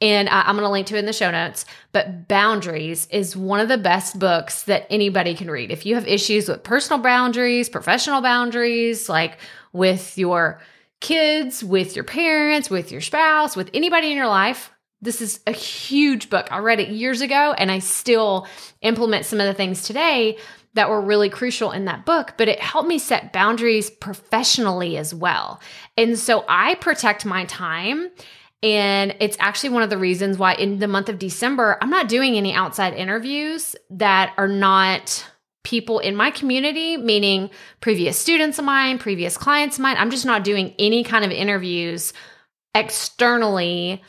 And 0.00 0.28
uh, 0.28 0.44
I'm 0.46 0.56
going 0.56 0.64
to 0.64 0.70
link 0.70 0.86
to 0.88 0.96
it 0.96 1.00
in 1.00 1.06
the 1.06 1.12
show 1.12 1.30
notes. 1.30 1.66
But 1.92 2.26
Boundaries 2.28 3.06
is 3.10 3.36
one 3.36 3.60
of 3.60 3.68
the 3.68 3.78
best 3.78 4.18
books 4.18 4.62
that 4.64 4.86
anybody 4.90 5.34
can 5.34 5.50
read. 5.50 5.70
If 5.70 5.84
you 5.84 5.94
have 5.94 6.06
issues 6.06 6.48
with 6.48 6.62
personal 6.62 7.02
boundaries, 7.02 7.68
professional 7.68 8.22
boundaries, 8.22 9.08
like 9.08 9.38
with 9.72 10.16
your 10.16 10.60
kids, 11.00 11.62
with 11.62 11.96
your 11.96 12.04
parents, 12.04 12.70
with 12.70 12.92
your 12.92 13.00
spouse, 13.00 13.56
with 13.56 13.70
anybody 13.74 14.10
in 14.10 14.16
your 14.16 14.28
life, 14.28 14.70
this 15.02 15.22
is 15.22 15.40
a 15.46 15.52
huge 15.52 16.28
book. 16.28 16.52
I 16.52 16.58
read 16.58 16.80
it 16.80 16.88
years 16.88 17.22
ago 17.22 17.54
and 17.56 17.70
I 17.70 17.78
still 17.78 18.46
implement 18.82 19.24
some 19.24 19.40
of 19.40 19.46
the 19.46 19.54
things 19.54 19.82
today 19.82 20.36
that 20.74 20.88
were 20.88 21.00
really 21.00 21.30
crucial 21.30 21.72
in 21.72 21.86
that 21.86 22.06
book, 22.06 22.34
but 22.36 22.48
it 22.48 22.60
helped 22.60 22.88
me 22.88 22.98
set 22.98 23.32
boundaries 23.32 23.90
professionally 23.90 24.96
as 24.96 25.12
well. 25.14 25.60
And 25.96 26.18
so 26.18 26.44
I 26.48 26.74
protect 26.76 27.24
my 27.24 27.44
time 27.46 28.10
and 28.62 29.16
it's 29.20 29.36
actually 29.40 29.70
one 29.70 29.82
of 29.82 29.90
the 29.90 29.98
reasons 29.98 30.36
why 30.38 30.54
in 30.54 30.78
the 30.78 30.88
month 30.88 31.08
of 31.08 31.18
December, 31.18 31.78
I'm 31.80 31.90
not 31.90 32.08
doing 32.08 32.34
any 32.34 32.52
outside 32.52 32.94
interviews 32.94 33.74
that 33.90 34.34
are 34.36 34.48
not 34.48 35.26
people 35.62 35.98
in 35.98 36.16
my 36.16 36.30
community, 36.30 36.96
meaning 36.96 37.50
previous 37.80 38.18
students 38.18 38.58
of 38.58 38.64
mine, 38.64 38.98
previous 38.98 39.36
clients 39.36 39.76
of 39.76 39.82
mine. 39.82 39.96
I'm 39.98 40.10
just 40.10 40.26
not 40.26 40.44
doing 40.44 40.74
any 40.78 41.04
kind 41.04 41.24
of 41.24 41.30
interviews 41.30 42.12
externally 42.74 44.02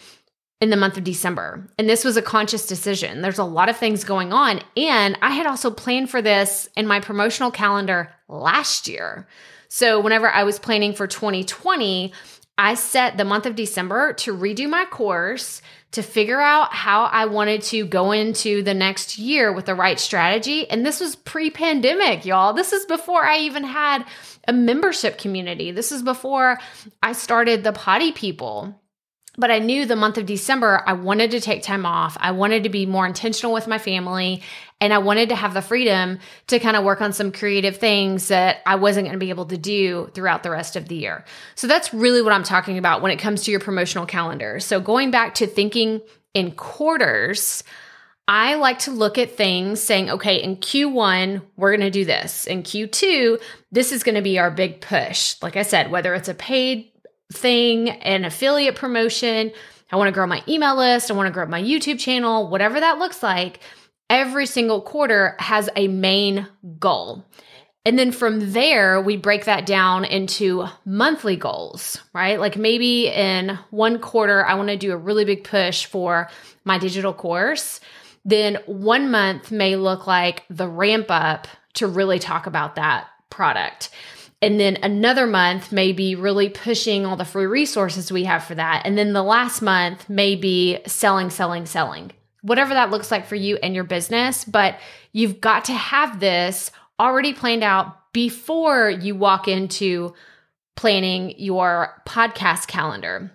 in 0.60 0.70
the 0.70 0.77
month 0.77 0.98
of 0.98 1.03
December. 1.03 1.67
And 1.77 1.89
this 1.89 2.05
was 2.05 2.17
a 2.17 2.22
conscious 2.22 2.67
decision. 2.67 3.22
There's 3.22 3.39
a 3.39 3.43
lot 3.43 3.67
of 3.67 3.77
things 3.77 4.03
going 4.03 4.31
on. 4.31 4.62
And 4.77 5.17
I 5.22 5.31
had 5.31 5.48
also 5.48 5.72
planned 5.72 6.10
for 6.10 6.22
this 6.22 6.70
in 6.77 6.88
my 6.88 7.00
promotional 7.00 7.51
calendar 7.51 8.13
last 8.29 8.88
year. 8.88 9.27
So 9.70 10.00
whenever 10.00 10.29
I 10.29 10.43
was 10.43 10.60
planning 10.60 10.93
for 10.93 11.08
2020, 11.08 12.13
I 12.62 12.75
set 12.75 13.18
the 13.18 13.25
month 13.25 13.48
of 13.48 13.56
December 13.56 14.13
to 14.13 14.38
redo 14.38 14.70
my 14.70 14.86
course, 14.86 15.63
to 15.94 16.03
figure 16.03 16.39
out 16.39 16.72
how 16.72 17.06
I 17.06 17.25
wanted 17.25 17.63
to 17.63 17.88
go 17.88 18.12
into 18.12 18.62
the 18.62 18.75
next 18.75 19.18
year 19.18 19.51
with 19.51 19.65
the 19.65 19.74
right 19.74 20.00
strategy. 20.00 20.70
And 20.70 20.86
this 20.86 21.00
was 21.00 21.15
pre 21.15 21.50
pandemic, 21.50 22.24
y'all. 22.24 22.53
This 22.53 22.72
is 22.72 22.86
before 22.86 23.25
I 23.25 23.39
even 23.39 23.63
had 23.63 24.06
a 24.48 24.53
membership 24.53 25.18
community. 25.18 25.72
This 25.72 25.91
is 25.91 26.03
before 26.03 26.60
I 27.01 27.13
started 27.13 27.63
the 27.63 27.74
Potty 27.74 28.12
People. 28.12 28.80
But 29.38 29.50
I 29.50 29.60
knew 29.60 29.86
the 29.86 29.96
month 29.96 30.18
of 30.18 30.26
December, 30.26 30.84
I 30.86 30.94
wanted 30.94 31.32
to 31.32 31.40
take 31.40 31.64
time 31.64 31.86
off. 31.86 32.18
I 32.20 32.32
wanted 32.32 32.64
to 32.64 32.70
be 32.70 32.86
more 32.86 33.06
intentional 33.06 33.54
with 33.54 33.66
my 33.66 33.78
family. 33.78 34.42
And 34.82 34.94
I 34.94 34.98
wanted 34.98 35.30
to 35.30 35.36
have 35.36 35.54
the 35.54 35.62
freedom 35.62 36.20
to 36.48 36.60
kind 36.60 36.76
of 36.76 36.84
work 36.84 37.02
on 37.02 37.14
some 37.14 37.32
creative 37.32 37.78
things 37.78 38.28
that 38.28 38.58
I 38.66 38.76
wasn't 38.76 39.06
going 39.06 39.18
to 39.18 39.24
be 39.24 39.30
able 39.30 39.46
to 39.46 39.58
do 39.58 40.10
throughout 40.14 40.44
the 40.44 40.52
rest 40.52 40.76
of 40.76 40.90
the 40.90 40.96
year. 40.96 41.24
So 41.56 41.68
that's 41.68 41.94
really 41.94 42.22
what 42.22 42.34
I'm 42.34 42.44
talking 42.44 42.78
about 42.78 43.02
when 43.02 43.12
it 43.12 43.20
comes 43.20 43.44
to 43.44 43.52
your 43.52 43.60
promotional 43.60 44.06
calendar. 44.06 44.60
So 44.60 44.82
going 44.82 45.12
back 45.12 45.36
to 45.36 45.48
thinking 45.48 46.02
in 46.34 46.52
quarters, 46.52 47.64
I 48.28 48.56
like 48.56 48.80
to 48.80 48.92
look 48.92 49.18
at 49.18 49.36
things 49.36 49.82
saying, 49.82 50.10
okay, 50.10 50.42
in 50.42 50.58
Q1, 50.58 51.42
we're 51.58 51.72
going 51.72 51.82
to 51.82 51.92
do 51.92 52.06
this. 52.06 52.48
In 52.48 52.64
Q2, 52.64 53.42
this 53.72 53.92
is 53.92 54.04
going 54.04 54.16
to 54.16 54.22
be 54.22 54.40
our 54.40 54.52
big 54.52 54.82
push. 54.82 55.36
Like 55.42 55.56
I 55.56 55.64
said, 55.64 55.92
whether 55.92 56.14
it's 56.14 56.30
a 56.30 56.34
paid 56.34 56.91
thing, 57.32 57.90
an 57.90 58.26
affiliate 58.26 58.76
promotion. 58.76 59.52
I 59.92 59.96
want 59.96 60.08
to 60.08 60.14
grow 60.14 60.28
my 60.28 60.44
email 60.48 60.76
list. 60.76 61.12
I 61.12 61.14
want 61.14 61.28
to 61.28 61.34
grow 61.34 61.46
my 61.46 61.62
YouTube 61.62 62.00
channel, 62.00 62.48
whatever 62.48 62.80
that 62.80 63.00
looks 63.00 63.22
like. 63.22 63.60
Every 64.10 64.46
single 64.46 64.82
quarter 64.82 65.36
has 65.40 65.70
a 65.76 65.88
main 65.88 66.48
goal. 66.80 67.26
And 67.84 67.98
then 67.98 68.12
from 68.12 68.52
there, 68.52 69.02
we 69.02 69.18
break 69.18 69.46
that 69.46 69.66
down 69.66 70.06
into 70.06 70.68
monthly 70.86 71.36
goals, 71.36 72.00
right? 72.14 72.40
Like 72.40 72.56
maybe 72.56 73.08
in 73.08 73.58
one 73.72 73.98
quarter, 74.00 74.46
I 74.46 74.54
want 74.54 74.70
to 74.70 74.78
do 74.78 74.92
a 74.92 74.98
really 74.98 75.26
big 75.26 75.44
push 75.44 75.86
for 75.86 76.30
my 76.64 76.78
digital 76.78 77.14
course. 77.14 77.80
Then 78.24 78.60
one 78.68 79.10
month 79.10 79.52
may 79.52 79.76
look 79.76 80.06
like 80.06 80.44
the 80.50 80.68
ramp 80.68 81.08
up 81.10 81.48
to 81.74 81.88
really 81.88 82.20
talk 82.20 82.46
about 82.46 82.76
that 82.76 83.08
product. 83.32 83.90
And 84.42 84.60
then 84.60 84.78
another 84.82 85.28
month 85.28 85.72
may 85.72 85.92
be 85.92 86.16
really 86.16 86.50
pushing 86.50 87.06
all 87.06 87.16
the 87.16 87.26
free 87.26 87.46
resources 87.46 88.12
we 88.12 88.24
have 88.24 88.44
for 88.44 88.56
that. 88.56 88.82
And 88.86 88.98
then 88.98 89.14
the 89.14 89.24
last 89.24 89.62
month 89.62 90.10
may 90.10 90.36
be 90.36 90.80
selling, 90.88 91.30
selling, 91.30 91.68
selling, 91.68 92.12
whatever 92.42 92.74
that 92.74 92.90
looks 92.90 93.12
like 93.12 93.28
for 93.28 93.36
you 93.36 93.58
and 93.58 93.76
your 93.76 93.84
business. 93.84 94.44
But 94.44 94.80
you've 95.12 95.42
got 95.42 95.66
to 95.66 95.74
have 95.74 96.20
this 96.20 96.72
already 97.00 97.34
planned 97.34 97.64
out 97.64 98.12
before 98.14 98.90
you 98.90 99.16
walk 99.16 99.48
into 99.48 100.14
planning 100.76 101.36
your 101.38 102.02
podcast 102.08 102.68
calendar. 102.68 103.32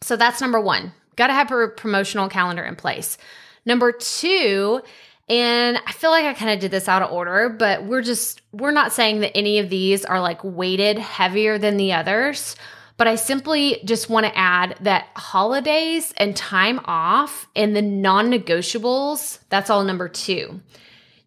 So 0.00 0.16
that's 0.16 0.40
number 0.40 0.60
one. 0.60 0.92
Got 1.16 1.26
to 1.26 1.34
have 1.34 1.52
a 1.52 1.68
promotional 1.68 2.28
calendar 2.28 2.62
in 2.62 2.76
place. 2.76 3.18
Number 3.66 3.92
two 3.92 4.80
and 5.28 5.78
I 5.86 5.92
feel 5.92 6.10
like 6.10 6.24
I 6.24 6.32
kind 6.32 6.50
of 6.50 6.60
did 6.60 6.70
this 6.70 6.88
out 6.88 7.02
of 7.02 7.12
order, 7.12 7.48
but 7.50 7.84
we're 7.84 8.02
just, 8.02 8.40
we're 8.52 8.70
not 8.70 8.92
saying 8.92 9.20
that 9.20 9.36
any 9.36 9.58
of 9.58 9.68
these 9.68 10.04
are 10.04 10.20
like 10.20 10.42
weighted 10.42 10.98
heavier 10.98 11.58
than 11.58 11.76
the 11.76 11.92
others. 11.92 12.56
But 12.96 13.06
I 13.06 13.14
simply 13.14 13.80
just 13.84 14.10
want 14.10 14.26
to 14.26 14.36
add 14.36 14.76
that 14.80 15.06
holidays 15.14 16.12
and 16.16 16.34
time 16.34 16.80
off 16.84 17.46
and 17.54 17.76
the 17.76 17.82
non 17.82 18.30
negotiables, 18.30 19.38
that's 19.50 19.70
all 19.70 19.84
number 19.84 20.08
two. 20.08 20.60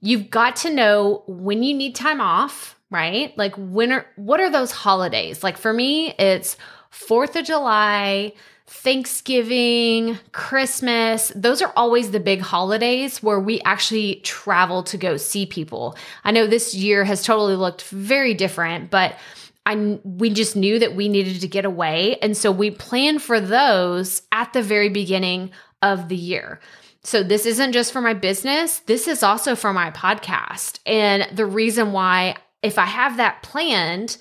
You've 0.02 0.30
got 0.30 0.58
to 0.58 0.74
know 0.74 1.24
when 1.28 1.64
you 1.64 1.74
need 1.74 1.96
time 1.96 2.20
off, 2.20 2.76
right? 2.90 3.38
Like 3.38 3.54
when 3.56 3.92
are, 3.92 4.06
what 4.16 4.42
are 4.42 4.50
those 4.50 4.72
holidays? 4.72 5.44
Like 5.44 5.58
for 5.58 5.72
me, 5.72 6.14
it's 6.20 6.58
4th 6.92 7.36
of 7.36 7.46
July, 7.46 8.34
Thanksgiving, 8.68 10.18
Christmas, 10.32 11.32
those 11.36 11.62
are 11.62 11.74
always 11.76 12.12
the 12.12 12.22
big 12.22 12.40
holidays 12.40 13.22
where 13.22 13.40
we 13.40 13.60
actually 13.62 14.16
travel 14.24 14.82
to 14.84 14.98
go 14.98 15.18
see 15.18 15.46
people. 15.46 15.98
I 16.24 16.32
know 16.32 16.48
this 16.48 16.74
year 16.74 17.04
has 17.04 17.22
totally 17.22 17.56
looked 17.56 17.84
very 17.84 18.34
different, 18.34 18.90
but 18.90 19.18
I 19.66 20.00
we 20.04 20.30
just 20.30 20.56
knew 20.56 20.80
that 20.80 20.96
we 20.96 21.10
needed 21.10 21.42
to 21.42 21.48
get 21.48 21.66
away 21.66 22.18
and 22.22 22.36
so 22.36 22.52
we 22.52 22.72
planned 22.72 23.22
for 23.22 23.40
those 23.40 24.24
at 24.32 24.54
the 24.54 24.64
very 24.64 24.90
beginning 24.90 25.52
of 25.82 26.08
the 26.08 26.16
year. 26.16 26.60
So 27.04 27.24
this 27.24 27.46
isn't 27.46 27.74
just 27.74 27.92
for 27.92 28.02
my 28.02 28.14
business, 28.14 28.80
this 28.80 29.08
is 29.08 29.22
also 29.22 29.56
for 29.56 29.74
my 29.74 29.92
podcast. 29.92 30.80
And 30.86 31.28
the 31.36 31.46
reason 31.46 31.92
why 31.92 32.38
if 32.64 32.78
I 32.78 32.86
have 32.86 33.18
that 33.18 33.44
planned, 33.44 34.18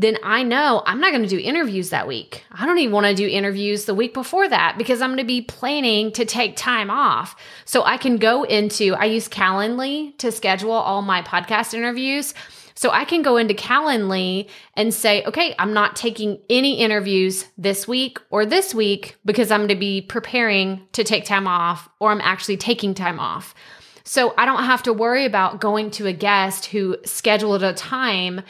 then 0.00 0.16
I 0.22 0.42
know 0.42 0.82
I'm 0.86 0.98
not 0.98 1.10
going 1.10 1.22
to 1.22 1.28
do 1.28 1.38
interviews 1.38 1.90
that 1.90 2.08
week. 2.08 2.42
I 2.52 2.64
don't 2.64 2.78
even 2.78 2.94
want 2.94 3.06
to 3.06 3.14
do 3.14 3.28
interviews 3.28 3.84
the 3.84 3.94
week 3.94 4.14
before 4.14 4.48
that 4.48 4.78
because 4.78 5.02
I'm 5.02 5.10
going 5.10 5.18
to 5.18 5.24
be 5.24 5.42
planning 5.42 6.10
to 6.12 6.24
take 6.24 6.56
time 6.56 6.90
off. 6.90 7.36
So 7.66 7.84
I 7.84 7.98
can 7.98 8.16
go 8.16 8.44
into, 8.44 8.94
I 8.94 9.04
use 9.04 9.28
Calendly 9.28 10.16
to 10.16 10.32
schedule 10.32 10.72
all 10.72 11.02
my 11.02 11.20
podcast 11.20 11.74
interviews. 11.74 12.32
So 12.74 12.90
I 12.90 13.04
can 13.04 13.20
go 13.20 13.36
into 13.36 13.52
Calendly 13.52 14.48
and 14.72 14.94
say, 14.94 15.22
okay, 15.24 15.54
I'm 15.58 15.74
not 15.74 15.96
taking 15.96 16.38
any 16.48 16.78
interviews 16.78 17.44
this 17.58 17.86
week 17.86 18.18
or 18.30 18.46
this 18.46 18.74
week 18.74 19.18
because 19.26 19.50
I'm 19.50 19.60
going 19.60 19.68
to 19.68 19.74
be 19.74 20.00
preparing 20.00 20.80
to 20.92 21.04
take 21.04 21.26
time 21.26 21.46
off 21.46 21.90
or 21.98 22.10
I'm 22.10 22.22
actually 22.22 22.56
taking 22.56 22.94
time 22.94 23.20
off. 23.20 23.54
So 24.04 24.32
I 24.38 24.46
don't 24.46 24.64
have 24.64 24.82
to 24.84 24.94
worry 24.94 25.26
about 25.26 25.60
going 25.60 25.90
to 25.92 26.06
a 26.06 26.12
guest 26.14 26.66
who 26.66 26.96
scheduled 27.04 27.62
a 27.62 27.74
time 27.74 28.40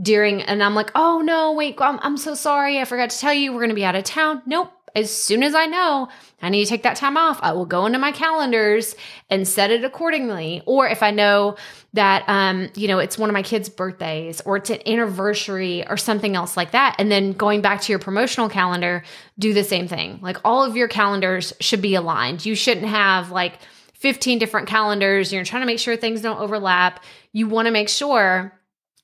during, 0.00 0.42
and 0.42 0.62
I'm 0.62 0.74
like, 0.74 0.90
oh 0.94 1.20
no, 1.20 1.52
wait, 1.52 1.76
I'm, 1.78 1.98
I'm 2.02 2.16
so 2.16 2.34
sorry. 2.34 2.80
I 2.80 2.84
forgot 2.84 3.10
to 3.10 3.18
tell 3.18 3.34
you 3.34 3.52
we're 3.52 3.60
going 3.60 3.70
to 3.70 3.74
be 3.74 3.84
out 3.84 3.94
of 3.94 4.04
town. 4.04 4.42
Nope. 4.46 4.72
As 4.94 5.14
soon 5.14 5.42
as 5.42 5.54
I 5.54 5.66
know 5.66 6.08
I 6.40 6.48
need 6.48 6.64
to 6.64 6.68
take 6.68 6.82
that 6.82 6.96
time 6.96 7.16
off, 7.16 7.38
I 7.42 7.52
will 7.52 7.66
go 7.66 7.86
into 7.86 7.98
my 7.98 8.10
calendars 8.10 8.96
and 9.28 9.46
set 9.46 9.70
it 9.70 9.84
accordingly. 9.84 10.62
Or 10.66 10.88
if 10.88 11.02
I 11.02 11.10
know 11.10 11.56
that, 11.92 12.24
um, 12.26 12.70
you 12.74 12.88
know, 12.88 12.98
it's 12.98 13.18
one 13.18 13.28
of 13.28 13.34
my 13.34 13.42
kids' 13.42 13.68
birthdays 13.68 14.40
or 14.40 14.56
it's 14.56 14.70
an 14.70 14.80
anniversary 14.86 15.86
or 15.88 15.96
something 15.96 16.34
else 16.34 16.56
like 16.56 16.72
that. 16.72 16.96
And 16.98 17.12
then 17.12 17.32
going 17.32 17.60
back 17.60 17.82
to 17.82 17.92
your 17.92 17.98
promotional 17.98 18.48
calendar, 18.48 19.04
do 19.38 19.52
the 19.52 19.62
same 19.62 19.88
thing. 19.88 20.18
Like 20.22 20.38
all 20.44 20.64
of 20.64 20.74
your 20.74 20.88
calendars 20.88 21.52
should 21.60 21.82
be 21.82 21.94
aligned. 21.94 22.44
You 22.44 22.54
shouldn't 22.54 22.86
have 22.86 23.30
like 23.30 23.58
15 23.94 24.38
different 24.38 24.68
calendars. 24.68 25.32
You're 25.32 25.44
trying 25.44 25.62
to 25.62 25.66
make 25.66 25.78
sure 25.78 25.96
things 25.96 26.22
don't 26.22 26.40
overlap. 26.40 27.04
You 27.32 27.46
want 27.46 27.66
to 27.66 27.72
make 27.72 27.88
sure 27.88 28.57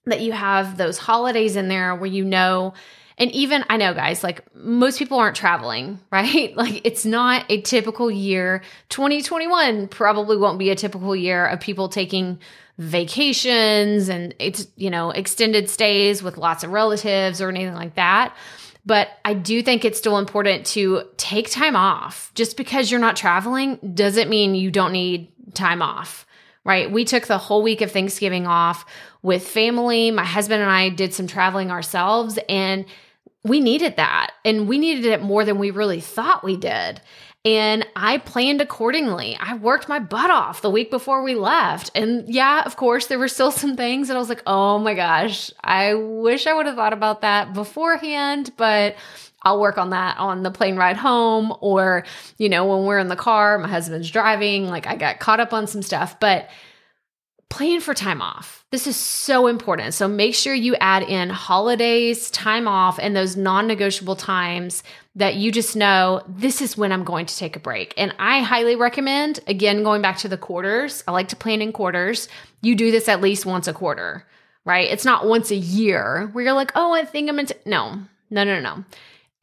that 0.07 0.21
you 0.21 0.33
have 0.33 0.77
those 0.77 0.99
holidays 0.99 1.57
in 1.57 1.69
there 1.69 1.95
where 1.95 2.11
you 2.11 2.25
know 2.25 2.75
And 3.17 3.31
even 3.31 3.65
I 3.71 3.77
know, 3.77 3.95
guys, 3.95 4.25
like 4.25 4.43
most 4.57 4.99
people 4.99 5.19
aren't 5.19 5.37
traveling, 5.37 6.01
right? 6.11 6.57
Like 6.57 6.81
it's 6.85 7.05
not 7.05 7.45
a 7.49 7.61
typical 7.61 8.11
year. 8.11 8.63
2021 8.89 9.89
probably 9.89 10.37
won't 10.37 10.59
be 10.59 10.71
a 10.71 10.75
typical 10.75 11.15
year 11.15 11.47
of 11.47 11.61
people 11.61 11.89
taking 11.89 12.39
vacations 12.77 14.09
and 14.09 14.35
it's, 14.41 14.67
you 14.77 14.91
know, 14.91 15.11
extended 15.11 15.71
stays 15.71 16.25
with 16.25 16.37
lots 16.37 16.65
of 16.65 16.71
relatives 16.71 17.41
or 17.41 17.49
anything 17.49 17.75
like 17.75 17.95
that. 17.95 18.35
But 18.87 19.09
I 19.25 19.33
do 19.33 19.63
think 19.63 19.85
it's 19.85 19.97
still 19.97 20.19
important 20.19 20.67
to 20.67 21.05
take 21.17 21.51
time 21.51 21.77
off. 21.77 22.33
Just 22.35 22.57
because 22.57 22.91
you're 22.91 23.01
not 23.01 23.17
traveling 23.17 23.79
doesn't 23.95 24.29
mean 24.29 24.55
you 24.57 24.71
don't 24.71 24.93
need 24.93 25.33
time 25.55 25.81
off, 25.83 26.27
right? 26.65 26.91
We 26.91 27.05
took 27.05 27.27
the 27.27 27.39
whole 27.39 27.63
week 27.63 27.81
of 27.81 27.91
Thanksgiving 27.91 28.47
off 28.47 28.87
with 29.23 29.47
family. 29.47 30.11
My 30.11 30.25
husband 30.25 30.63
and 30.63 30.71
I 30.71 30.89
did 30.89 31.13
some 31.15 31.27
traveling 31.27 31.71
ourselves 31.71 32.39
and 32.49 32.87
we 33.43 33.61
needed 33.61 33.97
that. 33.97 34.33
And 34.45 34.67
we 34.69 34.79
needed 34.79 35.05
it 35.05 35.23
more 35.23 35.45
than 35.45 35.59
we 35.59 35.71
really 35.71 36.01
thought 36.01 36.45
we 36.45 36.57
did. 36.57 37.01
And 37.47 37.87
I 37.95 38.17
planned 38.19 38.63
accordingly. 38.63 39.37
I 39.39 39.57
worked 39.57 39.87
my 39.87 39.99
butt 39.99 40.31
off 40.31 40.63
the 40.63 40.71
week 40.71 40.91
before 40.91 41.23
we 41.23 41.35
left. 41.35 41.91
And 41.95 42.27
yeah, 42.27 42.63
of 42.65 42.77
course, 42.77 43.07
there 43.07 43.19
were 43.19 43.29
still 43.29 43.51
some 43.51 43.77
things 43.77 44.09
that 44.09 44.17
I 44.17 44.21
was 44.21 44.31
like, 44.31 44.43
oh 44.47 44.79
my 44.79 44.95
gosh, 44.95 45.51
I 45.63 45.93
wish 45.93 46.47
I 46.47 46.55
would 46.55 46.65
have 46.65 46.77
thought 46.77 46.95
about 46.95 47.21
that 47.21 47.53
beforehand, 47.53 48.53
but 48.57 48.97
I'll 49.45 49.61
work 49.61 49.79
on 49.79 49.91
that 49.91 50.19
on 50.19 50.43
the 50.43 50.51
plane 50.51 50.77
ride 50.77 50.97
home 50.97 51.55
or, 51.61 52.05
you 52.39 52.49
know, 52.49 52.65
when 52.65 52.87
we're 52.87 52.99
in 52.99 53.09
the 53.09 53.17
car, 53.17 53.59
my 53.59 53.69
husband's 53.69 54.11
driving, 54.11 54.67
like 54.67 54.87
I 54.87 54.97
got 54.97 55.19
caught 55.19 55.41
up 55.41 55.53
on 55.53 55.67
some 55.67 55.83
stuff, 55.83 56.19
but 56.19 56.49
plan 57.55 57.81
for 57.81 57.95
time 57.95 58.21
off. 58.21 58.65
This 58.73 58.89
is 58.89 58.97
so 58.97 59.47
important. 59.47 59.95
So 59.95 60.09
make 60.09 60.35
sure 60.35 60.53
you 60.53 60.75
add 60.77 61.05
in 61.05 61.31
holidays, 61.31 62.29
time 62.31 62.67
off, 62.67 62.99
and 62.99 63.15
those 63.15 63.37
non 63.37 63.69
negotiable 63.69 64.17
times 64.17 64.83
that 65.15 65.37
you 65.37 65.53
just 65.53 65.77
know 65.77 66.25
this 66.27 66.61
is 66.61 66.77
when 66.77 66.91
I'm 66.91 67.05
going 67.05 67.27
to 67.27 67.37
take 67.37 67.55
a 67.55 67.61
break. 67.61 67.95
And 67.97 68.13
I 68.19 68.41
highly 68.41 68.75
recommend, 68.75 69.39
again, 69.47 69.85
going 69.85 70.03
back 70.03 70.19
to 70.19 70.29
the 70.29 70.37
quarters, 70.37 71.05
I 71.07 71.13
like 71.13 71.29
to 71.29 71.37
plan 71.37 71.63
in 71.63 71.73
quarters. 71.73 72.29
You 72.63 72.75
do 72.75 72.91
this 72.91 73.09
at 73.09 73.21
least 73.21 73.47
once 73.47 73.69
a 73.69 73.73
quarter, 73.73 74.27
right? 74.65 74.91
It's 74.91 75.05
not 75.05 75.25
once 75.25 75.53
a 75.53 75.57
year 75.57 76.31
where 76.33 76.45
you're 76.45 76.55
like, 76.55 76.73
oh, 76.75 76.93
I 76.93 77.05
think 77.05 77.29
I'm 77.29 77.39
into. 77.39 77.57
No, 77.65 78.01
no, 78.31 78.43
no, 78.43 78.59
no 78.59 78.85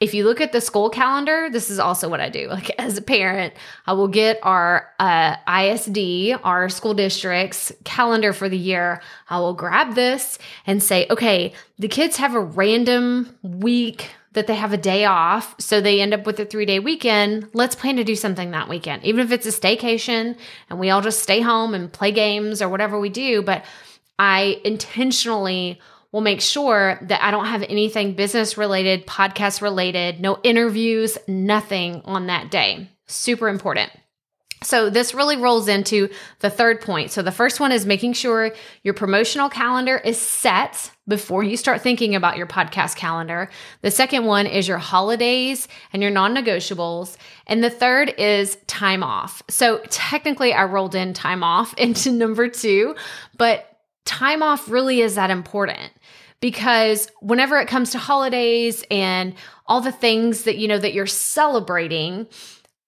if 0.01 0.15
you 0.15 0.25
look 0.25 0.41
at 0.41 0.51
the 0.51 0.59
school 0.59 0.89
calendar, 0.89 1.47
this 1.51 1.69
is 1.69 1.77
also 1.77 2.09
what 2.09 2.19
I 2.19 2.29
do. 2.29 2.49
Like 2.49 2.71
as 2.79 2.97
a 2.97 3.01
parent, 3.01 3.53
I 3.85 3.93
will 3.93 4.07
get 4.07 4.39
our 4.41 4.89
uh, 4.99 5.37
ISD, 5.47 6.39
our 6.43 6.67
school 6.67 6.95
district's 6.95 7.71
calendar 7.85 8.33
for 8.33 8.49
the 8.49 8.57
year. 8.57 9.01
I 9.29 9.39
will 9.39 9.53
grab 9.53 9.93
this 9.93 10.39
and 10.65 10.81
say, 10.81 11.05
okay, 11.09 11.53
the 11.77 11.87
kids 11.87 12.17
have 12.17 12.33
a 12.33 12.39
random 12.39 13.37
week 13.43 14.09
that 14.33 14.47
they 14.47 14.55
have 14.55 14.73
a 14.73 14.77
day 14.77 15.05
off. 15.05 15.55
So 15.59 15.81
they 15.81 16.01
end 16.01 16.13
up 16.13 16.25
with 16.25 16.39
a 16.39 16.45
three 16.45 16.65
day 16.65 16.79
weekend. 16.79 17.49
Let's 17.53 17.75
plan 17.75 17.97
to 17.97 18.03
do 18.03 18.15
something 18.15 18.51
that 18.51 18.69
weekend, 18.69 19.03
even 19.03 19.21
if 19.21 19.31
it's 19.31 19.45
a 19.45 19.49
staycation 19.49 20.35
and 20.69 20.79
we 20.79 20.89
all 20.89 21.01
just 21.01 21.21
stay 21.21 21.41
home 21.41 21.75
and 21.75 21.91
play 21.91 22.11
games 22.11 22.61
or 22.61 22.69
whatever 22.69 22.99
we 22.99 23.09
do. 23.09 23.43
But 23.43 23.65
I 24.17 24.61
intentionally 24.63 25.79
will 26.11 26.21
make 26.21 26.41
sure 26.41 26.99
that 27.03 27.23
I 27.23 27.31
don't 27.31 27.45
have 27.45 27.63
anything 27.63 28.13
business 28.13 28.57
related, 28.57 29.07
podcast 29.07 29.61
related, 29.61 30.19
no 30.19 30.39
interviews, 30.43 31.17
nothing 31.27 32.01
on 32.05 32.27
that 32.27 32.51
day. 32.51 32.89
Super 33.07 33.47
important. 33.49 33.91
So, 34.63 34.91
this 34.91 35.15
really 35.15 35.37
rolls 35.37 35.67
into 35.67 36.09
the 36.39 36.51
third 36.51 36.81
point. 36.81 37.09
So, 37.09 37.23
the 37.23 37.31
first 37.31 37.59
one 37.59 37.71
is 37.71 37.87
making 37.87 38.13
sure 38.13 38.51
your 38.83 38.93
promotional 38.93 39.49
calendar 39.49 39.97
is 39.97 40.19
set 40.19 40.91
before 41.07 41.43
you 41.43 41.57
start 41.57 41.81
thinking 41.81 42.13
about 42.13 42.37
your 42.37 42.45
podcast 42.45 42.95
calendar. 42.95 43.49
The 43.81 43.89
second 43.89 44.25
one 44.25 44.45
is 44.45 44.67
your 44.67 44.77
holidays 44.77 45.67
and 45.93 46.03
your 46.03 46.11
non 46.11 46.35
negotiables. 46.35 47.17
And 47.47 47.63
the 47.63 47.71
third 47.71 48.13
is 48.19 48.55
time 48.67 49.01
off. 49.01 49.41
So, 49.49 49.79
technically, 49.89 50.53
I 50.53 50.65
rolled 50.65 50.93
in 50.93 51.13
time 51.13 51.43
off 51.43 51.73
into 51.79 52.11
number 52.11 52.47
two, 52.47 52.95
but 53.37 53.70
time 54.05 54.43
off 54.43 54.69
really 54.69 55.01
is 55.01 55.15
that 55.15 55.29
important 55.29 55.91
because 56.39 57.09
whenever 57.21 57.59
it 57.59 57.67
comes 57.67 57.91
to 57.91 57.97
holidays 57.97 58.83
and 58.89 59.33
all 59.67 59.81
the 59.81 59.91
things 59.91 60.43
that 60.43 60.57
you 60.57 60.67
know 60.67 60.77
that 60.77 60.93
you're 60.93 61.05
celebrating, 61.05 62.27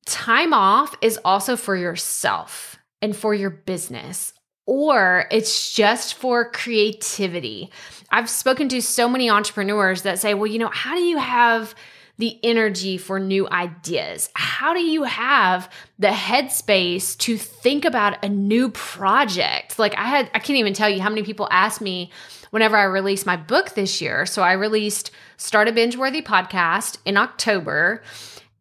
time 0.06 0.54
off 0.54 0.96
is 1.02 1.20
also 1.24 1.56
for 1.56 1.76
yourself 1.76 2.78
and 3.02 3.16
for 3.16 3.34
your 3.34 3.50
business 3.50 4.34
or 4.66 5.26
it's 5.30 5.74
just 5.74 6.14
for 6.14 6.50
creativity. 6.50 7.70
I've 8.12 8.30
spoken 8.30 8.70
to 8.70 8.82
so 8.82 9.10
many 9.10 9.30
entrepreneurs 9.30 10.04
that 10.04 10.20
say, 10.20 10.34
"Well, 10.34 10.48
you 10.48 10.60
know, 10.60 10.70
how 10.70 10.96
do 10.96 11.02
you 11.02 11.18
have 11.18 11.76
the 12.18 12.40
energy 12.44 12.98
for 12.98 13.20
new 13.20 13.50
ideas? 13.50 14.30
How 14.36 14.74
do 14.74 14.82
you 14.82 15.04
have 15.04 15.70
the 15.98 16.10
headspace 16.10 17.18
to 17.20 17.38
think 17.38 17.86
about 17.86 18.24
a 18.24 18.30
new 18.30 18.70
project? 18.70 19.80
Like 19.80 19.96
I 19.98 20.04
had 20.04 20.30
I 20.34 20.40
can't 20.40 20.60
even 20.60 20.74
tell 20.74 20.90
you 20.90 21.02
how 21.02 21.10
many 21.10 21.24
people 21.24 21.48
ask 21.52 21.82
me 21.82 22.12
whenever 22.52 22.78
I 22.78 22.84
released 22.84 23.26
my 23.26 23.36
book 23.36 23.74
this 23.74 24.00
year. 24.00 24.28
So 24.28 24.44
I 24.44 24.54
released 24.54 25.10
Start 25.38 25.68
a 25.68 25.72
Binge 25.72 25.98
Worthy 25.98 26.22
podcast 26.22 27.00
in 27.04 27.18
October. 27.18 28.04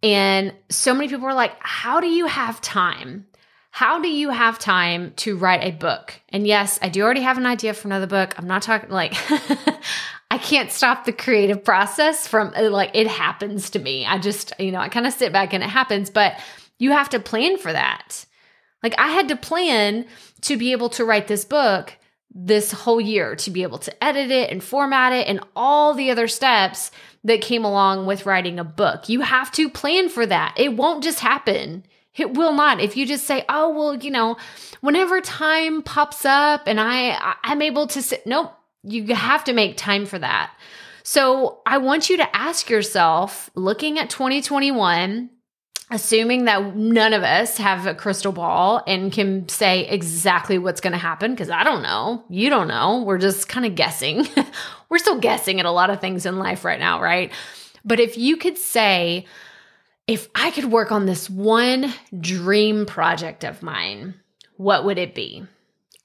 And 0.02 0.54
so 0.70 0.94
many 0.94 1.08
people 1.08 1.26
were 1.26 1.34
like, 1.34 1.54
How 1.60 2.00
do 2.00 2.08
you 2.08 2.26
have 2.26 2.60
time? 2.60 3.26
How 3.70 4.00
do 4.00 4.08
you 4.08 4.30
have 4.30 4.58
time 4.58 5.12
to 5.16 5.36
write 5.36 5.62
a 5.62 5.70
book? 5.70 6.20
And 6.28 6.46
yes, 6.46 6.78
I 6.82 6.88
do 6.88 7.02
already 7.02 7.22
have 7.22 7.38
an 7.38 7.46
idea 7.46 7.72
for 7.72 7.88
another 7.88 8.06
book. 8.06 8.34
I'm 8.38 8.46
not 8.46 8.62
talking 8.62 8.90
like 8.90 9.14
I 10.32 10.38
can't 10.38 10.72
stop 10.72 11.04
the 11.04 11.12
creative 11.12 11.62
process 11.62 12.26
from 12.26 12.54
uh, 12.56 12.70
like 12.70 12.92
it 12.94 13.06
happens 13.06 13.68
to 13.68 13.78
me. 13.78 14.06
I 14.06 14.16
just, 14.16 14.54
you 14.58 14.72
know, 14.72 14.78
I 14.78 14.88
kind 14.88 15.06
of 15.06 15.12
sit 15.12 15.30
back 15.30 15.52
and 15.52 15.62
it 15.62 15.68
happens, 15.68 16.08
but 16.08 16.40
you 16.78 16.92
have 16.92 17.10
to 17.10 17.20
plan 17.20 17.58
for 17.58 17.70
that. 17.70 18.24
Like 18.82 18.94
I 18.96 19.08
had 19.08 19.28
to 19.28 19.36
plan 19.36 20.06
to 20.40 20.56
be 20.56 20.72
able 20.72 20.88
to 20.90 21.04
write 21.04 21.28
this 21.28 21.44
book 21.44 21.98
this 22.34 22.72
whole 22.72 22.98
year 22.98 23.36
to 23.36 23.50
be 23.50 23.62
able 23.62 23.76
to 23.80 24.02
edit 24.02 24.30
it 24.30 24.50
and 24.50 24.64
format 24.64 25.12
it 25.12 25.28
and 25.28 25.38
all 25.54 25.92
the 25.92 26.10
other 26.10 26.26
steps 26.26 26.90
that 27.24 27.42
came 27.42 27.66
along 27.66 28.06
with 28.06 28.24
writing 28.24 28.58
a 28.58 28.64
book. 28.64 29.10
You 29.10 29.20
have 29.20 29.52
to 29.52 29.68
plan 29.68 30.08
for 30.08 30.24
that. 30.24 30.54
It 30.56 30.74
won't 30.74 31.04
just 31.04 31.20
happen. 31.20 31.84
It 32.16 32.32
will 32.32 32.54
not. 32.54 32.80
If 32.80 32.96
you 32.96 33.04
just 33.04 33.26
say, 33.26 33.44
"Oh, 33.50 33.68
well, 33.68 33.96
you 33.96 34.10
know, 34.10 34.38
whenever 34.80 35.20
time 35.20 35.82
pops 35.82 36.24
up 36.24 36.62
and 36.66 36.80
I 36.80 37.36
I'm 37.44 37.60
able 37.60 37.86
to 37.88 38.00
sit." 38.00 38.26
Nope. 38.26 38.54
You 38.82 39.14
have 39.14 39.44
to 39.44 39.52
make 39.52 39.76
time 39.76 40.06
for 40.06 40.18
that. 40.18 40.52
So, 41.04 41.60
I 41.66 41.78
want 41.78 42.08
you 42.08 42.16
to 42.18 42.36
ask 42.36 42.70
yourself, 42.70 43.50
looking 43.56 43.98
at 43.98 44.08
2021, 44.08 45.30
assuming 45.90 46.46
that 46.46 46.74
none 46.74 47.12
of 47.12 47.22
us 47.22 47.58
have 47.58 47.86
a 47.86 47.94
crystal 47.94 48.32
ball 48.32 48.82
and 48.86 49.12
can 49.12 49.48
say 49.48 49.86
exactly 49.88 50.58
what's 50.58 50.80
going 50.80 50.92
to 50.92 50.98
happen 50.98 51.32
because 51.32 51.50
I 51.50 51.64
don't 51.64 51.82
know. 51.82 52.24
You 52.28 52.50
don't 52.50 52.68
know. 52.68 53.02
We're 53.02 53.18
just 53.18 53.48
kind 53.48 53.66
of 53.66 53.74
guessing. 53.74 54.26
We're 54.88 54.98
still 54.98 55.18
guessing 55.18 55.60
at 55.60 55.66
a 55.66 55.70
lot 55.70 55.90
of 55.90 56.00
things 56.00 56.24
in 56.24 56.38
life 56.38 56.64
right 56.64 56.80
now, 56.80 57.02
right? 57.02 57.30
But 57.84 58.00
if 58.00 58.16
you 58.16 58.36
could 58.36 58.56
say, 58.56 59.26
if 60.06 60.28
I 60.34 60.50
could 60.50 60.66
work 60.66 60.92
on 60.92 61.06
this 61.06 61.28
one 61.28 61.92
dream 62.18 62.86
project 62.86 63.44
of 63.44 63.62
mine, 63.62 64.14
what 64.56 64.84
would 64.84 64.98
it 64.98 65.14
be? 65.14 65.44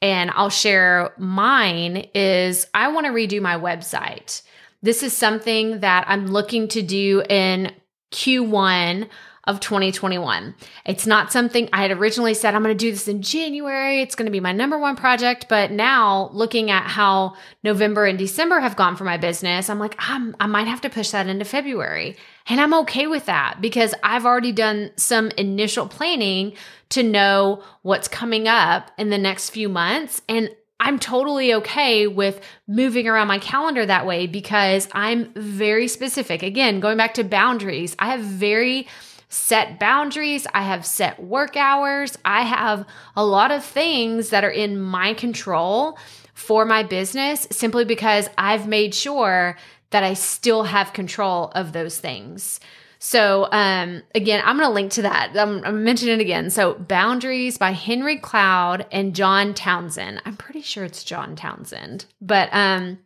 And 0.02 0.32
I'll 0.32 0.50
share 0.50 1.14
mine 1.18 2.08
is 2.14 2.68
I 2.74 2.90
want 2.90 3.08
to 3.08 3.12
redo 3.12 3.42
my 3.42 3.58
website. 3.58 4.44
This 4.82 5.02
is 5.02 5.14
something 5.14 5.80
that 5.80 6.06
I'm 6.08 6.28
looking 6.28 6.68
to 6.70 6.82
do 6.82 7.24
in 7.30 7.72
Q1 8.12 9.10
of 9.48 9.60
2021. 9.62 10.54
It's 10.86 11.08
not 11.08 11.32
something 11.32 11.70
I 11.72 11.82
had 11.82 11.92
originally 11.92 12.34
said, 12.34 12.54
I'm 12.54 12.62
going 12.62 12.78
to 12.78 12.86
do 12.86 12.92
this 12.92 13.08
in 13.08 13.22
January. 13.22 14.02
It's 14.02 14.14
going 14.14 14.26
to 14.26 14.32
be 14.32 14.42
my 14.42 14.52
number 14.52 14.78
one 14.78 14.96
project. 14.96 15.48
But 15.48 15.72
now 15.72 16.30
looking 16.34 16.70
at 16.70 16.84
how 16.84 17.36
November 17.64 18.06
and 18.06 18.20
December 18.20 18.60
have 18.60 18.76
gone 18.76 18.98
for 18.98 19.06
my 19.06 19.18
business, 19.18 19.70
I'm 19.70 19.80
like, 19.80 19.96
I'm, 19.98 20.36
I 20.40 20.48
might 20.48 20.68
have 20.68 20.82
to 20.82 20.90
push 20.90 21.12
that 21.12 21.28
into 21.28 21.46
February. 21.46 22.18
And 22.48 22.60
I'm 22.60 22.74
okay 22.76 23.08
with 23.08 23.26
that 23.26 23.60
because 23.62 23.96
I've 24.04 24.26
already 24.26 24.52
done 24.52 24.92
some 24.98 25.32
initial 25.32 25.88
planning 25.88 26.54
to 26.90 27.04
know 27.04 27.64
what's 27.82 28.08
coming 28.08 28.48
up 28.48 28.92
in 28.98 29.10
the 29.10 29.18
next 29.18 29.50
few 29.50 29.70
months. 29.70 30.22
And 30.28 30.50
I'm 30.80 31.00
totally 31.00 31.54
okay 31.56 32.06
with 32.06 32.40
moving 32.68 33.08
around 33.08 33.28
my 33.28 33.40
calendar 33.40 33.86
that 33.86 34.06
way 34.06 34.28
because 34.28 34.88
I'm 34.92 35.34
very 35.34 35.88
specific. 35.88 36.44
Again, 36.44 36.80
going 36.80 36.98
back 36.98 37.16
to 37.16 37.24
boundaries, 37.24 37.96
I 37.98 38.12
have 38.12 38.22
very 38.22 38.88
set 39.30 39.80
boundaries, 39.80 40.48
I 40.54 40.64
have 40.64 40.86
set 40.86 41.22
work 41.22 41.56
hours, 41.56 42.18
I 42.24 42.44
have 42.44 42.86
a 43.16 43.26
lot 43.26 43.52
of 43.52 43.64
things 43.64 44.30
that 44.30 44.44
are 44.44 44.50
in 44.50 44.80
my 44.80 45.14
control 45.14 45.98
for 46.34 46.66
my 46.66 46.84
business 46.84 47.48
simply 47.52 47.84
because 47.84 48.30
I've 48.38 48.68
made 48.68 48.94
sure 48.94 49.58
that 49.90 50.04
I 50.04 50.14
still 50.14 50.64
have 50.64 50.94
control 50.94 51.52
of 51.56 51.74
those 51.74 52.00
things. 52.00 52.60
So, 53.00 53.48
um, 53.52 54.02
again, 54.16 54.42
I'm 54.44 54.58
going 54.58 54.68
to 54.68 54.74
link 54.74 54.92
to 54.94 55.04
that. 55.04 55.38
I'm, 55.38 55.64
I'm 55.64 55.84
mentioning 55.84 56.16
it 56.16 56.22
again. 56.22 56.50
So, 56.50 56.74
Boundaries 56.74 57.58
by 57.58 57.72
Henry 57.72 58.18
Cloud 58.18 58.88
and 58.92 59.16
John 59.16 59.54
Townsend. 59.54 60.22
I'm 60.26 60.36
pretty 60.36 60.62
sure 60.62 60.84
it's 60.84 61.04
John 61.04 61.36
Townsend, 61.36 62.06
but 62.22 62.50
um, 62.52 63.00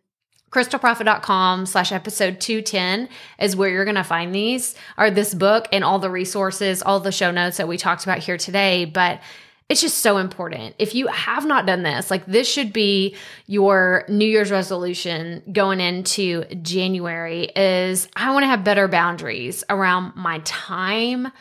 krystalproffitt.com 0.52 1.66
slash 1.66 1.92
episode 1.92 2.40
210 2.40 3.08
is 3.40 3.56
where 3.56 3.70
you're 3.70 3.86
going 3.86 3.96
to 3.96 4.04
find 4.04 4.36
these 4.36 4.76
or 4.98 5.10
this 5.10 5.34
book 5.34 5.68
and 5.72 5.84
all 5.84 5.98
the 5.98 6.10
resources 6.10 6.82
all 6.82 7.00
the 7.00 7.12
show 7.12 7.32
notes 7.32 7.58
that 7.58 7.68
we 7.68 7.78
talked 7.78 8.04
about 8.04 8.20
here 8.20 8.38
today 8.38 8.86
but 8.86 9.22
it's 9.70 9.80
just 9.80 10.00
so 10.00 10.18
important 10.18 10.76
if 10.78 10.94
you 10.94 11.08
have 11.08 11.46
not 11.46 11.66
done 11.66 11.84
this 11.84 12.12
like 12.12 12.26
this 12.26 12.52
should 12.52 12.74
be 12.74 13.16
your 13.48 14.04
new 14.10 14.26
year's 14.26 14.52
resolution 14.52 15.42
going 15.54 15.80
into 15.80 16.44
january 16.56 17.46
is 17.56 18.10
i 18.18 18.32
want 18.32 18.44
to 18.44 18.48
have 18.48 18.64
better 18.64 18.90
boundaries 18.90 19.64
around 19.70 20.14
my 20.16 20.40
time 20.44 21.32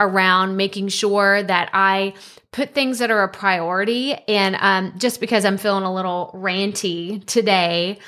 around 0.00 0.56
making 0.56 0.86
sure 0.86 1.42
that 1.42 1.68
I 1.72 2.14
put 2.52 2.72
things 2.72 3.00
that 3.00 3.10
are 3.10 3.22
a 3.22 3.28
priority. 3.28 4.14
And 4.28 4.56
um, 4.60 4.94
just 4.96 5.20
because 5.20 5.44
I'm 5.44 5.58
feeling 5.58 5.82
a 5.82 5.92
little 5.92 6.30
ranty 6.34 7.24
today, 7.26 7.98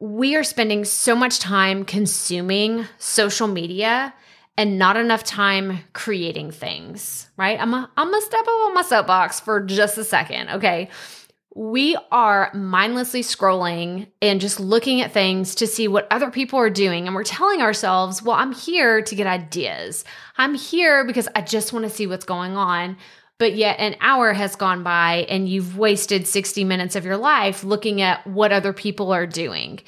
we 0.00 0.34
are 0.34 0.42
spending 0.42 0.84
so 0.84 1.14
much 1.14 1.38
time 1.38 1.84
consuming 1.84 2.86
social 2.98 3.46
media 3.46 4.14
and 4.56 4.78
not 4.78 4.96
enough 4.96 5.22
time 5.22 5.80
creating 5.92 6.50
things, 6.50 7.28
right? 7.36 7.60
I'm 7.60 7.72
a, 7.74 7.90
I'm 7.96 8.10
gonna 8.10 8.22
step 8.22 8.40
up 8.40 8.48
on 8.48 8.74
my 8.74 8.82
soapbox 8.82 9.40
for 9.40 9.60
just 9.60 9.98
a 9.98 10.04
second, 10.04 10.48
okay? 10.50 10.88
We 11.54 11.98
are 12.10 12.50
mindlessly 12.54 13.22
scrolling 13.22 14.06
and 14.22 14.40
just 14.40 14.58
looking 14.58 15.02
at 15.02 15.12
things 15.12 15.54
to 15.56 15.66
see 15.66 15.86
what 15.86 16.06
other 16.10 16.30
people 16.30 16.58
are 16.58 16.70
doing. 16.70 17.06
And 17.06 17.14
we're 17.14 17.24
telling 17.24 17.60
ourselves, 17.60 18.22
well, 18.22 18.36
I'm 18.36 18.52
here 18.52 19.02
to 19.02 19.14
get 19.14 19.26
ideas. 19.26 20.04
I'm 20.38 20.54
here 20.54 21.04
because 21.04 21.28
I 21.34 21.42
just 21.42 21.72
want 21.72 21.84
to 21.84 21.90
see 21.90 22.06
what's 22.06 22.24
going 22.24 22.56
on 22.56 22.96
but 23.40 23.56
yet 23.56 23.80
an 23.80 23.96
hour 24.02 24.34
has 24.34 24.54
gone 24.54 24.82
by 24.82 25.26
and 25.30 25.48
you've 25.48 25.78
wasted 25.78 26.28
60 26.28 26.62
minutes 26.62 26.94
of 26.94 27.06
your 27.06 27.16
life 27.16 27.64
looking 27.64 28.02
at 28.02 28.24
what 28.26 28.52
other 28.52 28.74
people 28.74 29.12
are 29.12 29.26
doing. 29.26 29.80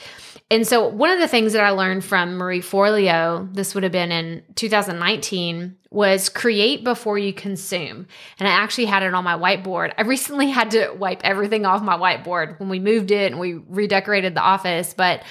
And 0.50 0.66
so, 0.66 0.88
one 0.88 1.10
of 1.10 1.20
the 1.20 1.28
things 1.28 1.52
that 1.52 1.62
I 1.62 1.70
learned 1.70 2.02
from 2.02 2.36
Marie 2.36 2.62
Forleo, 2.62 3.54
this 3.54 3.74
would 3.74 3.84
have 3.84 3.92
been 3.92 4.10
in 4.10 4.42
2019, 4.54 5.76
was 5.90 6.30
create 6.30 6.82
before 6.82 7.18
you 7.18 7.34
consume. 7.34 8.06
And 8.38 8.48
I 8.48 8.52
actually 8.52 8.86
had 8.86 9.02
it 9.02 9.12
on 9.12 9.22
my 9.22 9.36
whiteboard. 9.36 9.92
I 9.98 10.02
recently 10.02 10.48
had 10.48 10.70
to 10.70 10.90
wipe 10.98 11.20
everything 11.22 11.66
off 11.66 11.82
my 11.82 11.96
whiteboard 11.96 12.58
when 12.58 12.70
we 12.70 12.80
moved 12.80 13.10
it 13.10 13.32
and 13.32 13.40
we 13.40 13.54
redecorated 13.68 14.34
the 14.34 14.40
office. 14.40 14.94
But 14.94 15.24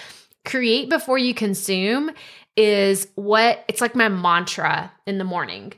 create 0.46 0.90
before 0.90 1.18
you 1.18 1.34
consume 1.34 2.12
is 2.56 3.08
what 3.16 3.66
it's 3.68 3.82
like 3.82 3.96
my 3.96 4.10
mantra 4.10 4.92
in 5.08 5.18
the 5.18 5.24
morning. 5.24 5.74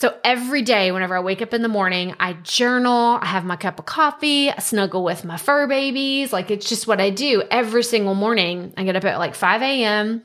So 0.00 0.16
every 0.22 0.62
day, 0.62 0.92
whenever 0.92 1.16
I 1.16 1.20
wake 1.20 1.42
up 1.42 1.52
in 1.52 1.62
the 1.62 1.68
morning, 1.68 2.14
I 2.20 2.34
journal, 2.34 3.18
I 3.20 3.26
have 3.26 3.44
my 3.44 3.56
cup 3.56 3.80
of 3.80 3.86
coffee, 3.86 4.48
I 4.48 4.60
snuggle 4.60 5.02
with 5.02 5.24
my 5.24 5.36
fur 5.36 5.66
babies. 5.66 6.32
Like 6.32 6.52
it's 6.52 6.68
just 6.68 6.86
what 6.86 7.00
I 7.00 7.10
do 7.10 7.42
every 7.50 7.82
single 7.82 8.14
morning. 8.14 8.72
I 8.76 8.84
get 8.84 8.94
up 8.94 9.04
at 9.04 9.18
like 9.18 9.34
5 9.34 9.60
a.m., 9.60 10.22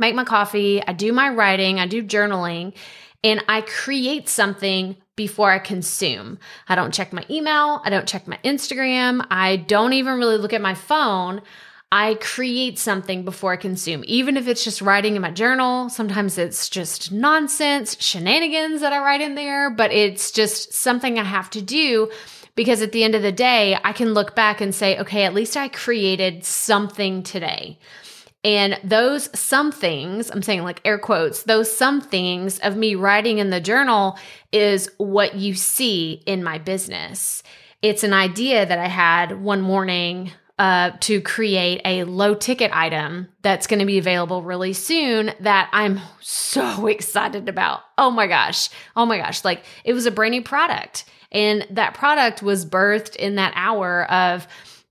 make 0.00 0.16
my 0.16 0.24
coffee, 0.24 0.82
I 0.84 0.92
do 0.94 1.12
my 1.12 1.28
writing, 1.28 1.78
I 1.78 1.86
do 1.86 2.02
journaling, 2.02 2.74
and 3.22 3.44
I 3.48 3.60
create 3.60 4.28
something 4.28 4.96
before 5.14 5.52
I 5.52 5.60
consume. 5.60 6.40
I 6.68 6.74
don't 6.74 6.92
check 6.92 7.12
my 7.12 7.24
email, 7.30 7.82
I 7.84 7.90
don't 7.90 8.08
check 8.08 8.26
my 8.26 8.40
Instagram, 8.44 9.24
I 9.30 9.58
don't 9.58 9.92
even 9.92 10.18
really 10.18 10.38
look 10.38 10.52
at 10.52 10.60
my 10.60 10.74
phone. 10.74 11.40
I 11.94 12.16
create 12.16 12.76
something 12.80 13.24
before 13.24 13.52
I 13.52 13.56
consume, 13.56 14.02
even 14.08 14.36
if 14.36 14.48
it's 14.48 14.64
just 14.64 14.82
writing 14.82 15.14
in 15.14 15.22
my 15.22 15.30
journal. 15.30 15.88
Sometimes 15.88 16.36
it's 16.38 16.68
just 16.68 17.12
nonsense, 17.12 17.96
shenanigans 18.00 18.80
that 18.80 18.92
I 18.92 18.98
write 18.98 19.20
in 19.20 19.36
there, 19.36 19.70
but 19.70 19.92
it's 19.92 20.32
just 20.32 20.72
something 20.72 21.20
I 21.20 21.22
have 21.22 21.50
to 21.50 21.62
do 21.62 22.10
because 22.56 22.82
at 22.82 22.90
the 22.90 23.04
end 23.04 23.14
of 23.14 23.22
the 23.22 23.30
day, 23.30 23.78
I 23.84 23.92
can 23.92 24.12
look 24.12 24.34
back 24.34 24.60
and 24.60 24.74
say, 24.74 24.98
okay, 24.98 25.22
at 25.22 25.34
least 25.34 25.56
I 25.56 25.68
created 25.68 26.44
something 26.44 27.22
today. 27.22 27.78
And 28.42 28.76
those 28.82 29.30
some 29.38 29.70
things, 29.70 30.32
I'm 30.32 30.42
saying 30.42 30.64
like 30.64 30.80
air 30.84 30.98
quotes, 30.98 31.44
those 31.44 31.72
some 31.72 32.00
things 32.00 32.58
of 32.58 32.76
me 32.76 32.96
writing 32.96 33.38
in 33.38 33.50
the 33.50 33.60
journal 33.60 34.18
is 34.50 34.90
what 34.96 35.36
you 35.36 35.54
see 35.54 36.24
in 36.26 36.42
my 36.42 36.58
business. 36.58 37.44
It's 37.82 38.02
an 38.02 38.12
idea 38.12 38.66
that 38.66 38.80
I 38.80 38.88
had 38.88 39.40
one 39.40 39.60
morning 39.60 40.32
uh, 40.58 40.92
to 41.00 41.20
create 41.20 41.80
a 41.84 42.04
low 42.04 42.34
ticket 42.34 42.70
item 42.72 43.28
that's 43.42 43.66
going 43.66 43.80
to 43.80 43.86
be 43.86 43.98
available 43.98 44.42
really 44.42 44.72
soon 44.72 45.32
that 45.40 45.68
I'm 45.72 46.00
so 46.20 46.86
excited 46.86 47.48
about. 47.48 47.80
Oh 47.98 48.10
my 48.10 48.26
gosh. 48.26 48.70
Oh 48.94 49.04
my 49.06 49.18
gosh. 49.18 49.44
Like 49.44 49.64
it 49.84 49.92
was 49.92 50.06
a 50.06 50.10
brand 50.10 50.32
new 50.32 50.42
product. 50.42 51.04
And 51.32 51.66
that 51.70 51.94
product 51.94 52.42
was 52.42 52.64
birthed 52.64 53.16
in 53.16 53.34
that 53.34 53.52
hour 53.56 54.10
of 54.10 54.46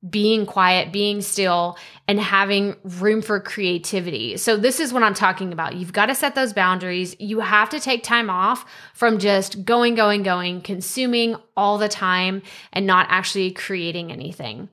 being 0.09 0.45
quiet, 0.45 0.91
being 0.91 1.21
still, 1.21 1.77
and 2.07 2.19
having 2.19 2.75
room 2.83 3.21
for 3.21 3.39
creativity. 3.39 4.37
So, 4.37 4.57
this 4.57 4.79
is 4.79 4.91
what 4.91 5.03
I'm 5.03 5.13
talking 5.13 5.53
about. 5.53 5.75
You've 5.75 5.93
got 5.93 6.07
to 6.07 6.15
set 6.15 6.35
those 6.35 6.53
boundaries. 6.53 7.15
You 7.19 7.39
have 7.39 7.69
to 7.69 7.79
take 7.79 8.03
time 8.03 8.29
off 8.29 8.65
from 8.93 9.19
just 9.19 9.63
going, 9.63 9.95
going, 9.95 10.23
going, 10.23 10.61
consuming 10.61 11.35
all 11.55 11.77
the 11.77 11.89
time 11.89 12.41
and 12.73 12.85
not 12.85 13.07
actually 13.09 13.51
creating 13.51 14.11
anything. 14.11 14.69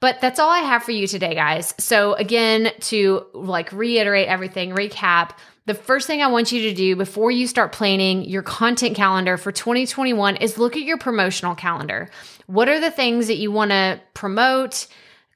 But 0.00 0.20
that's 0.20 0.38
all 0.38 0.50
I 0.50 0.58
have 0.58 0.82
for 0.82 0.90
you 0.90 1.06
today, 1.06 1.34
guys. 1.34 1.72
So, 1.78 2.14
again, 2.14 2.70
to 2.80 3.26
like 3.32 3.72
reiterate 3.72 4.28
everything, 4.28 4.72
recap, 4.72 5.30
the 5.66 5.74
first 5.74 6.06
thing 6.06 6.20
I 6.20 6.26
want 6.26 6.52
you 6.52 6.60
to 6.68 6.74
do 6.74 6.94
before 6.94 7.30
you 7.30 7.46
start 7.46 7.72
planning 7.72 8.24
your 8.24 8.42
content 8.42 8.94
calendar 8.94 9.38
for 9.38 9.50
2021 9.50 10.36
is 10.36 10.58
look 10.58 10.76
at 10.76 10.82
your 10.82 10.98
promotional 10.98 11.54
calendar. 11.54 12.10
What 12.46 12.68
are 12.68 12.80
the 12.80 12.90
things 12.90 13.26
that 13.28 13.36
you 13.36 13.50
want 13.50 13.70
to 13.70 14.00
promote, 14.14 14.86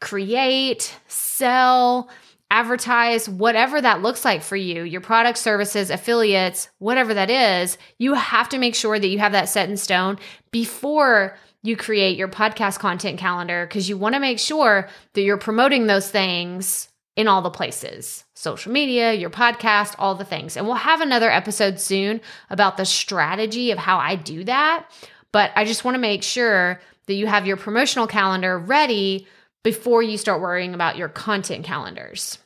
create, 0.01 0.95
sell? 1.07 2.09
advertise, 2.51 3.29
whatever 3.29 3.81
that 3.81 4.01
looks 4.01 4.25
like 4.25 4.43
for 4.43 4.57
you, 4.57 4.83
your 4.83 5.01
products, 5.01 5.41
services, 5.41 5.91
affiliates, 5.91 6.71
whatever 6.79 7.13
that 7.13 7.29
is, 7.29 7.77
you 7.99 8.15
have 8.15 8.49
to 8.49 8.59
make 8.59 8.75
sure 8.75 8.99
that 8.99 9.09
you 9.09 9.19
have 9.19 9.33
that 9.33 9.49
set 9.49 9.69
in 9.69 9.77
stone 9.77 10.19
before 10.51 11.37
you 11.63 11.77
create 11.77 12.17
your 12.17 12.29
podcast 12.29 12.79
content 12.79 13.19
calendar 13.19 13.67
because 13.67 13.89
you 13.89 13.99
want 13.99 14.15
to 14.15 14.21
make 14.21 14.39
sure 14.39 14.89
that 15.13 15.23
you're 15.23 15.37
promoting 15.37 15.87
those 15.87 16.11
things 16.11 16.89
in 17.17 17.27
all 17.27 17.43
the 17.43 17.51
places 17.51 18.25
social 18.35 18.71
media, 18.71 19.13
your 19.13 19.31
podcast, 19.31 19.97
all 19.99 20.15
the 20.15 20.25
things. 20.25 20.57
And 20.57 20.65
we'll 20.65 20.77
have 20.77 21.01
another 21.01 21.31
episode 21.31 21.81
soon 21.81 22.21
about 22.49 22.77
the 22.77 22.85
strategy 22.85 23.73
of 23.73 23.79
how 23.79 23.99
I 23.99 24.15
do 24.15 24.45
that. 24.45 24.87
But 25.33 25.51
I 25.57 25.65
just 25.65 25.85
want 25.85 25.97
to 25.97 26.01
make 26.01 26.23
sure 26.23 26.81
that 27.09 27.15
you 27.15 27.27
have 27.27 27.47
your 27.47 27.57
promotional 27.57 28.07
calendar 28.07 28.57
ready 28.57 29.27
before 29.65 30.03
you 30.03 30.17
start 30.17 30.41
worrying 30.41 30.75
about 30.75 30.97
your 30.97 31.09
content 31.09 31.65
calendars. 31.65 32.39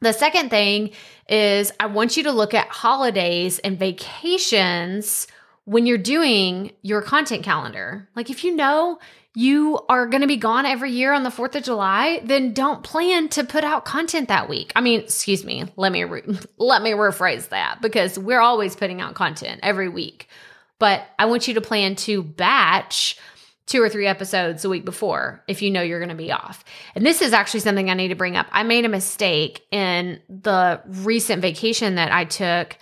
The 0.00 0.12
second 0.12 0.50
thing 0.50 0.92
is 1.28 1.72
I 1.80 1.86
want 1.86 2.16
you 2.16 2.24
to 2.24 2.32
look 2.32 2.54
at 2.54 2.68
holidays 2.68 3.58
and 3.58 3.78
vacations 3.78 5.26
when 5.64 5.86
you're 5.86 5.98
doing 5.98 6.72
your 6.82 7.02
content 7.02 7.42
calendar. 7.42 8.08
Like 8.14 8.30
if 8.30 8.44
you 8.44 8.54
know 8.54 8.98
you 9.34 9.80
are 9.88 10.06
going 10.06 10.20
to 10.20 10.26
be 10.26 10.36
gone 10.36 10.64
every 10.64 10.92
year 10.92 11.12
on 11.12 11.22
the 11.22 11.30
4th 11.30 11.56
of 11.56 11.62
July, 11.62 12.20
then 12.24 12.54
don't 12.54 12.82
plan 12.82 13.28
to 13.30 13.44
put 13.44 13.64
out 13.64 13.84
content 13.84 14.28
that 14.28 14.48
week. 14.48 14.72
I 14.74 14.80
mean, 14.80 15.00
excuse 15.00 15.44
me, 15.44 15.64
let 15.76 15.92
me 15.92 16.04
re- 16.04 16.22
let 16.58 16.82
me 16.82 16.92
rephrase 16.92 17.48
that 17.48 17.82
because 17.82 18.18
we're 18.18 18.40
always 18.40 18.76
putting 18.76 19.00
out 19.00 19.14
content 19.14 19.60
every 19.62 19.88
week. 19.88 20.28
But 20.78 21.06
I 21.18 21.26
want 21.26 21.48
you 21.48 21.54
to 21.54 21.60
plan 21.60 21.96
to 21.96 22.22
batch 22.22 23.18
two 23.66 23.82
or 23.82 23.88
three 23.88 24.06
episodes 24.06 24.64
a 24.64 24.68
week 24.68 24.84
before 24.84 25.42
if 25.48 25.60
you 25.60 25.70
know 25.70 25.82
you're 25.82 25.98
going 25.98 26.08
to 26.08 26.14
be 26.14 26.32
off. 26.32 26.64
And 26.94 27.04
this 27.04 27.20
is 27.20 27.32
actually 27.32 27.60
something 27.60 27.90
I 27.90 27.94
need 27.94 28.08
to 28.08 28.14
bring 28.14 28.36
up. 28.36 28.46
I 28.52 28.62
made 28.62 28.84
a 28.84 28.88
mistake 28.88 29.62
in 29.70 30.20
the 30.28 30.80
recent 30.86 31.42
vacation 31.42 31.96
that 31.96 32.12
I 32.12 32.24
took. 32.24 32.78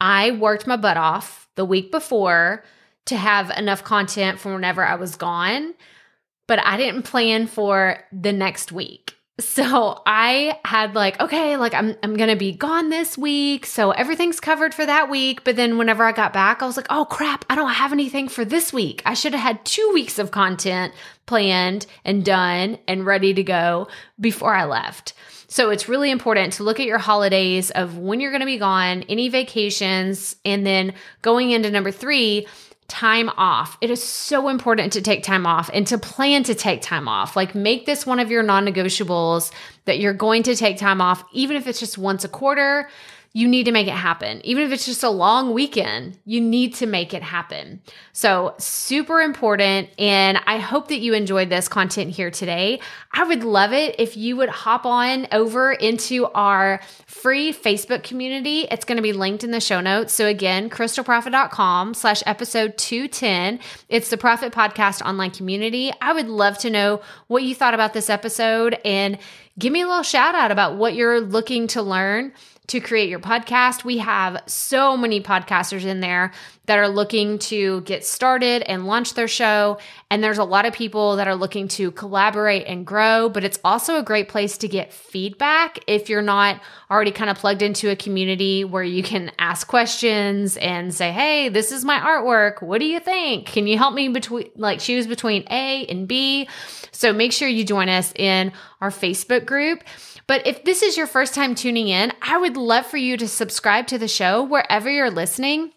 I 0.00 0.32
worked 0.32 0.66
my 0.66 0.76
butt 0.76 0.96
off 0.96 1.48
the 1.56 1.64
week 1.64 1.90
before 1.90 2.64
to 3.06 3.16
have 3.16 3.50
enough 3.50 3.82
content 3.82 4.38
for 4.38 4.54
whenever 4.54 4.84
I 4.84 4.96
was 4.96 5.16
gone, 5.16 5.74
but 6.46 6.64
I 6.64 6.76
didn't 6.76 7.02
plan 7.02 7.46
for 7.46 7.98
the 8.12 8.32
next 8.32 8.72
week. 8.72 9.16
So 9.40 10.02
I 10.06 10.58
had 10.64 10.94
like, 10.94 11.20
okay, 11.20 11.56
like 11.56 11.74
I'm 11.74 11.96
I'm 12.02 12.16
gonna 12.16 12.36
be 12.36 12.52
gone 12.52 12.90
this 12.90 13.18
week. 13.18 13.66
So 13.66 13.90
everything's 13.90 14.40
covered 14.40 14.74
for 14.74 14.84
that 14.86 15.10
week. 15.10 15.44
But 15.44 15.56
then 15.56 15.78
whenever 15.78 16.04
I 16.04 16.12
got 16.12 16.32
back, 16.32 16.62
I 16.62 16.66
was 16.66 16.76
like, 16.76 16.86
oh 16.90 17.04
crap, 17.06 17.44
I 17.48 17.54
don't 17.54 17.70
have 17.70 17.92
anything 17.92 18.28
for 18.28 18.44
this 18.44 18.72
week. 18.72 19.02
I 19.04 19.14
should 19.14 19.32
have 19.32 19.42
had 19.42 19.64
two 19.64 19.90
weeks 19.92 20.18
of 20.18 20.30
content 20.30 20.94
planned 21.26 21.86
and 22.04 22.24
done 22.24 22.78
and 22.86 23.06
ready 23.06 23.34
to 23.34 23.42
go 23.42 23.88
before 24.18 24.54
I 24.54 24.64
left. 24.64 25.14
So 25.46 25.70
it's 25.70 25.88
really 25.88 26.12
important 26.12 26.52
to 26.54 26.62
look 26.62 26.78
at 26.78 26.86
your 26.86 26.98
holidays 26.98 27.72
of 27.72 27.98
when 27.98 28.20
you're 28.20 28.30
to 28.38 28.46
be 28.46 28.58
gone, 28.58 29.02
any 29.08 29.28
vacations, 29.28 30.36
and 30.44 30.64
then 30.64 30.94
going 31.22 31.50
into 31.50 31.72
number 31.72 31.90
three, 31.90 32.46
time 32.90 33.28
off. 33.30 33.78
It 33.80 33.88
is 33.88 34.02
so 34.02 34.48
important 34.48 34.92
to 34.94 35.00
take 35.00 35.22
time 35.22 35.46
off 35.46 35.70
and 35.72 35.86
to 35.86 35.96
plan 35.96 36.42
to 36.44 36.54
take 36.54 36.82
time 36.82 37.08
off. 37.08 37.36
Like 37.36 37.54
make 37.54 37.86
this 37.86 38.04
one 38.04 38.18
of 38.18 38.30
your 38.30 38.42
non 38.42 38.66
negotiables 38.66 39.52
that 39.84 40.00
you're 40.00 40.12
going 40.12 40.42
to 40.42 40.56
take 40.56 40.76
time 40.76 41.00
off, 41.00 41.24
even 41.32 41.56
if 41.56 41.66
it's 41.66 41.80
just 41.80 41.96
once 41.96 42.24
a 42.24 42.28
quarter. 42.28 42.88
You 43.32 43.46
need 43.46 43.64
to 43.66 43.72
make 43.72 43.86
it 43.86 43.92
happen. 43.92 44.40
Even 44.42 44.64
if 44.64 44.72
it's 44.72 44.86
just 44.86 45.04
a 45.04 45.08
long 45.08 45.54
weekend, 45.54 46.18
you 46.24 46.40
need 46.40 46.74
to 46.76 46.86
make 46.86 47.14
it 47.14 47.22
happen. 47.22 47.80
So, 48.12 48.56
super 48.58 49.20
important. 49.20 49.88
And 50.00 50.40
I 50.48 50.58
hope 50.58 50.88
that 50.88 50.98
you 50.98 51.14
enjoyed 51.14 51.48
this 51.48 51.68
content 51.68 52.10
here 52.10 52.32
today. 52.32 52.80
I 53.12 53.22
would 53.22 53.44
love 53.44 53.72
it 53.72 53.94
if 54.00 54.16
you 54.16 54.36
would 54.36 54.48
hop 54.48 54.84
on 54.84 55.28
over 55.30 55.70
into 55.70 56.26
our 56.26 56.80
free 57.06 57.52
Facebook 57.52 58.02
community. 58.02 58.66
It's 58.68 58.84
going 58.84 58.96
to 58.96 59.02
be 59.02 59.12
linked 59.12 59.44
in 59.44 59.52
the 59.52 59.60
show 59.60 59.80
notes. 59.80 60.12
So, 60.12 60.26
again, 60.26 60.68
krystalproffitt.com 60.68 61.94
slash 61.94 62.24
episode 62.26 62.76
210. 62.78 63.60
It's 63.88 64.10
the 64.10 64.16
Proffitt 64.16 64.50
Podcast 64.50 65.02
online 65.02 65.30
community. 65.30 65.92
I 66.02 66.14
would 66.14 66.28
love 66.28 66.58
to 66.58 66.70
know 66.70 67.00
what 67.28 67.44
you 67.44 67.54
thought 67.54 67.74
about 67.74 67.92
this 67.92 68.10
episode 68.10 68.76
and 68.84 69.18
give 69.56 69.72
me 69.72 69.82
a 69.82 69.86
little 69.86 70.02
shout 70.02 70.34
out 70.34 70.50
about 70.50 70.76
what 70.76 70.94
you're 70.94 71.20
looking 71.20 71.68
to 71.68 71.82
learn 71.82 72.32
to 72.70 72.80
create 72.80 73.08
your 73.08 73.18
podcast. 73.18 73.82
We 73.84 73.98
have 73.98 74.40
so 74.46 74.96
many 74.96 75.20
podcasters 75.20 75.84
in 75.84 75.98
there 75.98 76.32
that 76.70 76.78
are 76.78 76.88
looking 76.88 77.36
to 77.36 77.80
get 77.80 78.04
started 78.04 78.62
and 78.62 78.86
launch 78.86 79.14
their 79.14 79.26
show. 79.26 79.76
And 80.08 80.22
there's 80.22 80.38
a 80.38 80.44
lot 80.44 80.66
of 80.66 80.72
people 80.72 81.16
that 81.16 81.26
are 81.26 81.34
looking 81.34 81.66
to 81.66 81.90
collaborate 81.90 82.64
and 82.68 82.86
grow, 82.86 83.28
but 83.28 83.42
it's 83.42 83.58
also 83.64 83.98
a 83.98 84.04
great 84.04 84.28
place 84.28 84.56
to 84.58 84.68
get 84.68 84.92
feedback 84.92 85.80
if 85.88 86.08
you're 86.08 86.22
not 86.22 86.60
already 86.88 87.10
kind 87.10 87.28
of 87.28 87.36
plugged 87.36 87.62
into 87.62 87.90
a 87.90 87.96
community 87.96 88.62
where 88.62 88.84
you 88.84 89.02
can 89.02 89.32
ask 89.40 89.66
questions 89.66 90.56
and 90.58 90.94
say, 90.94 91.10
Hey, 91.10 91.48
this 91.48 91.72
is 91.72 91.84
my 91.84 91.98
artwork. 91.98 92.62
What 92.62 92.78
do 92.78 92.86
you 92.86 93.00
think? 93.00 93.46
Can 93.46 93.66
you 93.66 93.76
help 93.76 93.92
me 93.92 94.06
between, 94.06 94.48
like, 94.54 94.78
choose 94.78 95.08
between 95.08 95.42
A 95.50 95.86
and 95.86 96.06
B? 96.06 96.48
So 96.92 97.12
make 97.12 97.32
sure 97.32 97.48
you 97.48 97.64
join 97.64 97.88
us 97.88 98.12
in 98.14 98.52
our 98.80 98.90
Facebook 98.90 99.44
group. 99.44 99.82
But 100.28 100.46
if 100.46 100.62
this 100.62 100.84
is 100.84 100.96
your 100.96 101.08
first 101.08 101.34
time 101.34 101.56
tuning 101.56 101.88
in, 101.88 102.12
I 102.22 102.38
would 102.38 102.56
love 102.56 102.86
for 102.86 102.96
you 102.96 103.16
to 103.16 103.26
subscribe 103.26 103.88
to 103.88 103.98
the 103.98 104.06
show 104.06 104.44
wherever 104.44 104.88
you're 104.88 105.10
listening. 105.10 105.72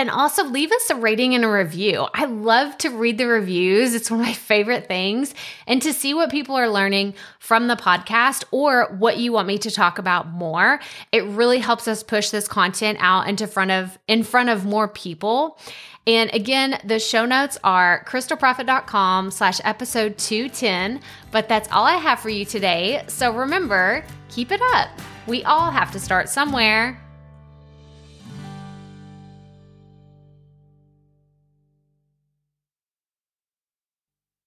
And 0.00 0.08
also 0.08 0.44
leave 0.44 0.72
us 0.72 0.88
a 0.88 0.94
rating 0.94 1.34
and 1.34 1.44
a 1.44 1.50
review. 1.50 2.06
I 2.14 2.24
love 2.24 2.78
to 2.78 2.88
read 2.88 3.18
the 3.18 3.26
reviews. 3.26 3.94
It's 3.94 4.10
one 4.10 4.20
of 4.20 4.26
my 4.26 4.32
favorite 4.32 4.88
things. 4.88 5.34
And 5.66 5.82
to 5.82 5.92
see 5.92 6.14
what 6.14 6.30
people 6.30 6.56
are 6.56 6.70
learning 6.70 7.12
from 7.38 7.66
the 7.66 7.76
podcast 7.76 8.44
or 8.50 8.96
what 8.98 9.18
you 9.18 9.30
want 9.30 9.46
me 9.46 9.58
to 9.58 9.70
talk 9.70 9.98
about 9.98 10.26
more. 10.28 10.80
It 11.12 11.24
really 11.24 11.58
helps 11.58 11.86
us 11.86 12.02
push 12.02 12.30
this 12.30 12.48
content 12.48 12.96
out 13.02 13.28
into 13.28 13.46
front 13.46 13.72
of 13.72 13.98
in 14.08 14.22
front 14.22 14.48
of 14.48 14.64
more 14.64 14.88
people. 14.88 15.58
And 16.06 16.32
again, 16.32 16.80
the 16.82 16.98
show 16.98 17.26
notes 17.26 17.58
are 17.62 18.02
krystalproffitt.com 18.06 19.30
slash 19.30 19.60
episode 19.64 20.16
210. 20.16 21.02
But 21.30 21.46
that's 21.46 21.70
all 21.70 21.84
I 21.84 21.96
have 21.96 22.20
for 22.20 22.30
you 22.30 22.46
today. 22.46 23.04
So 23.06 23.34
remember, 23.34 24.02
keep 24.30 24.50
it 24.50 24.62
up. 24.72 24.88
We 25.26 25.44
all 25.44 25.70
have 25.70 25.92
to 25.92 26.00
start 26.00 26.30
somewhere. 26.30 26.98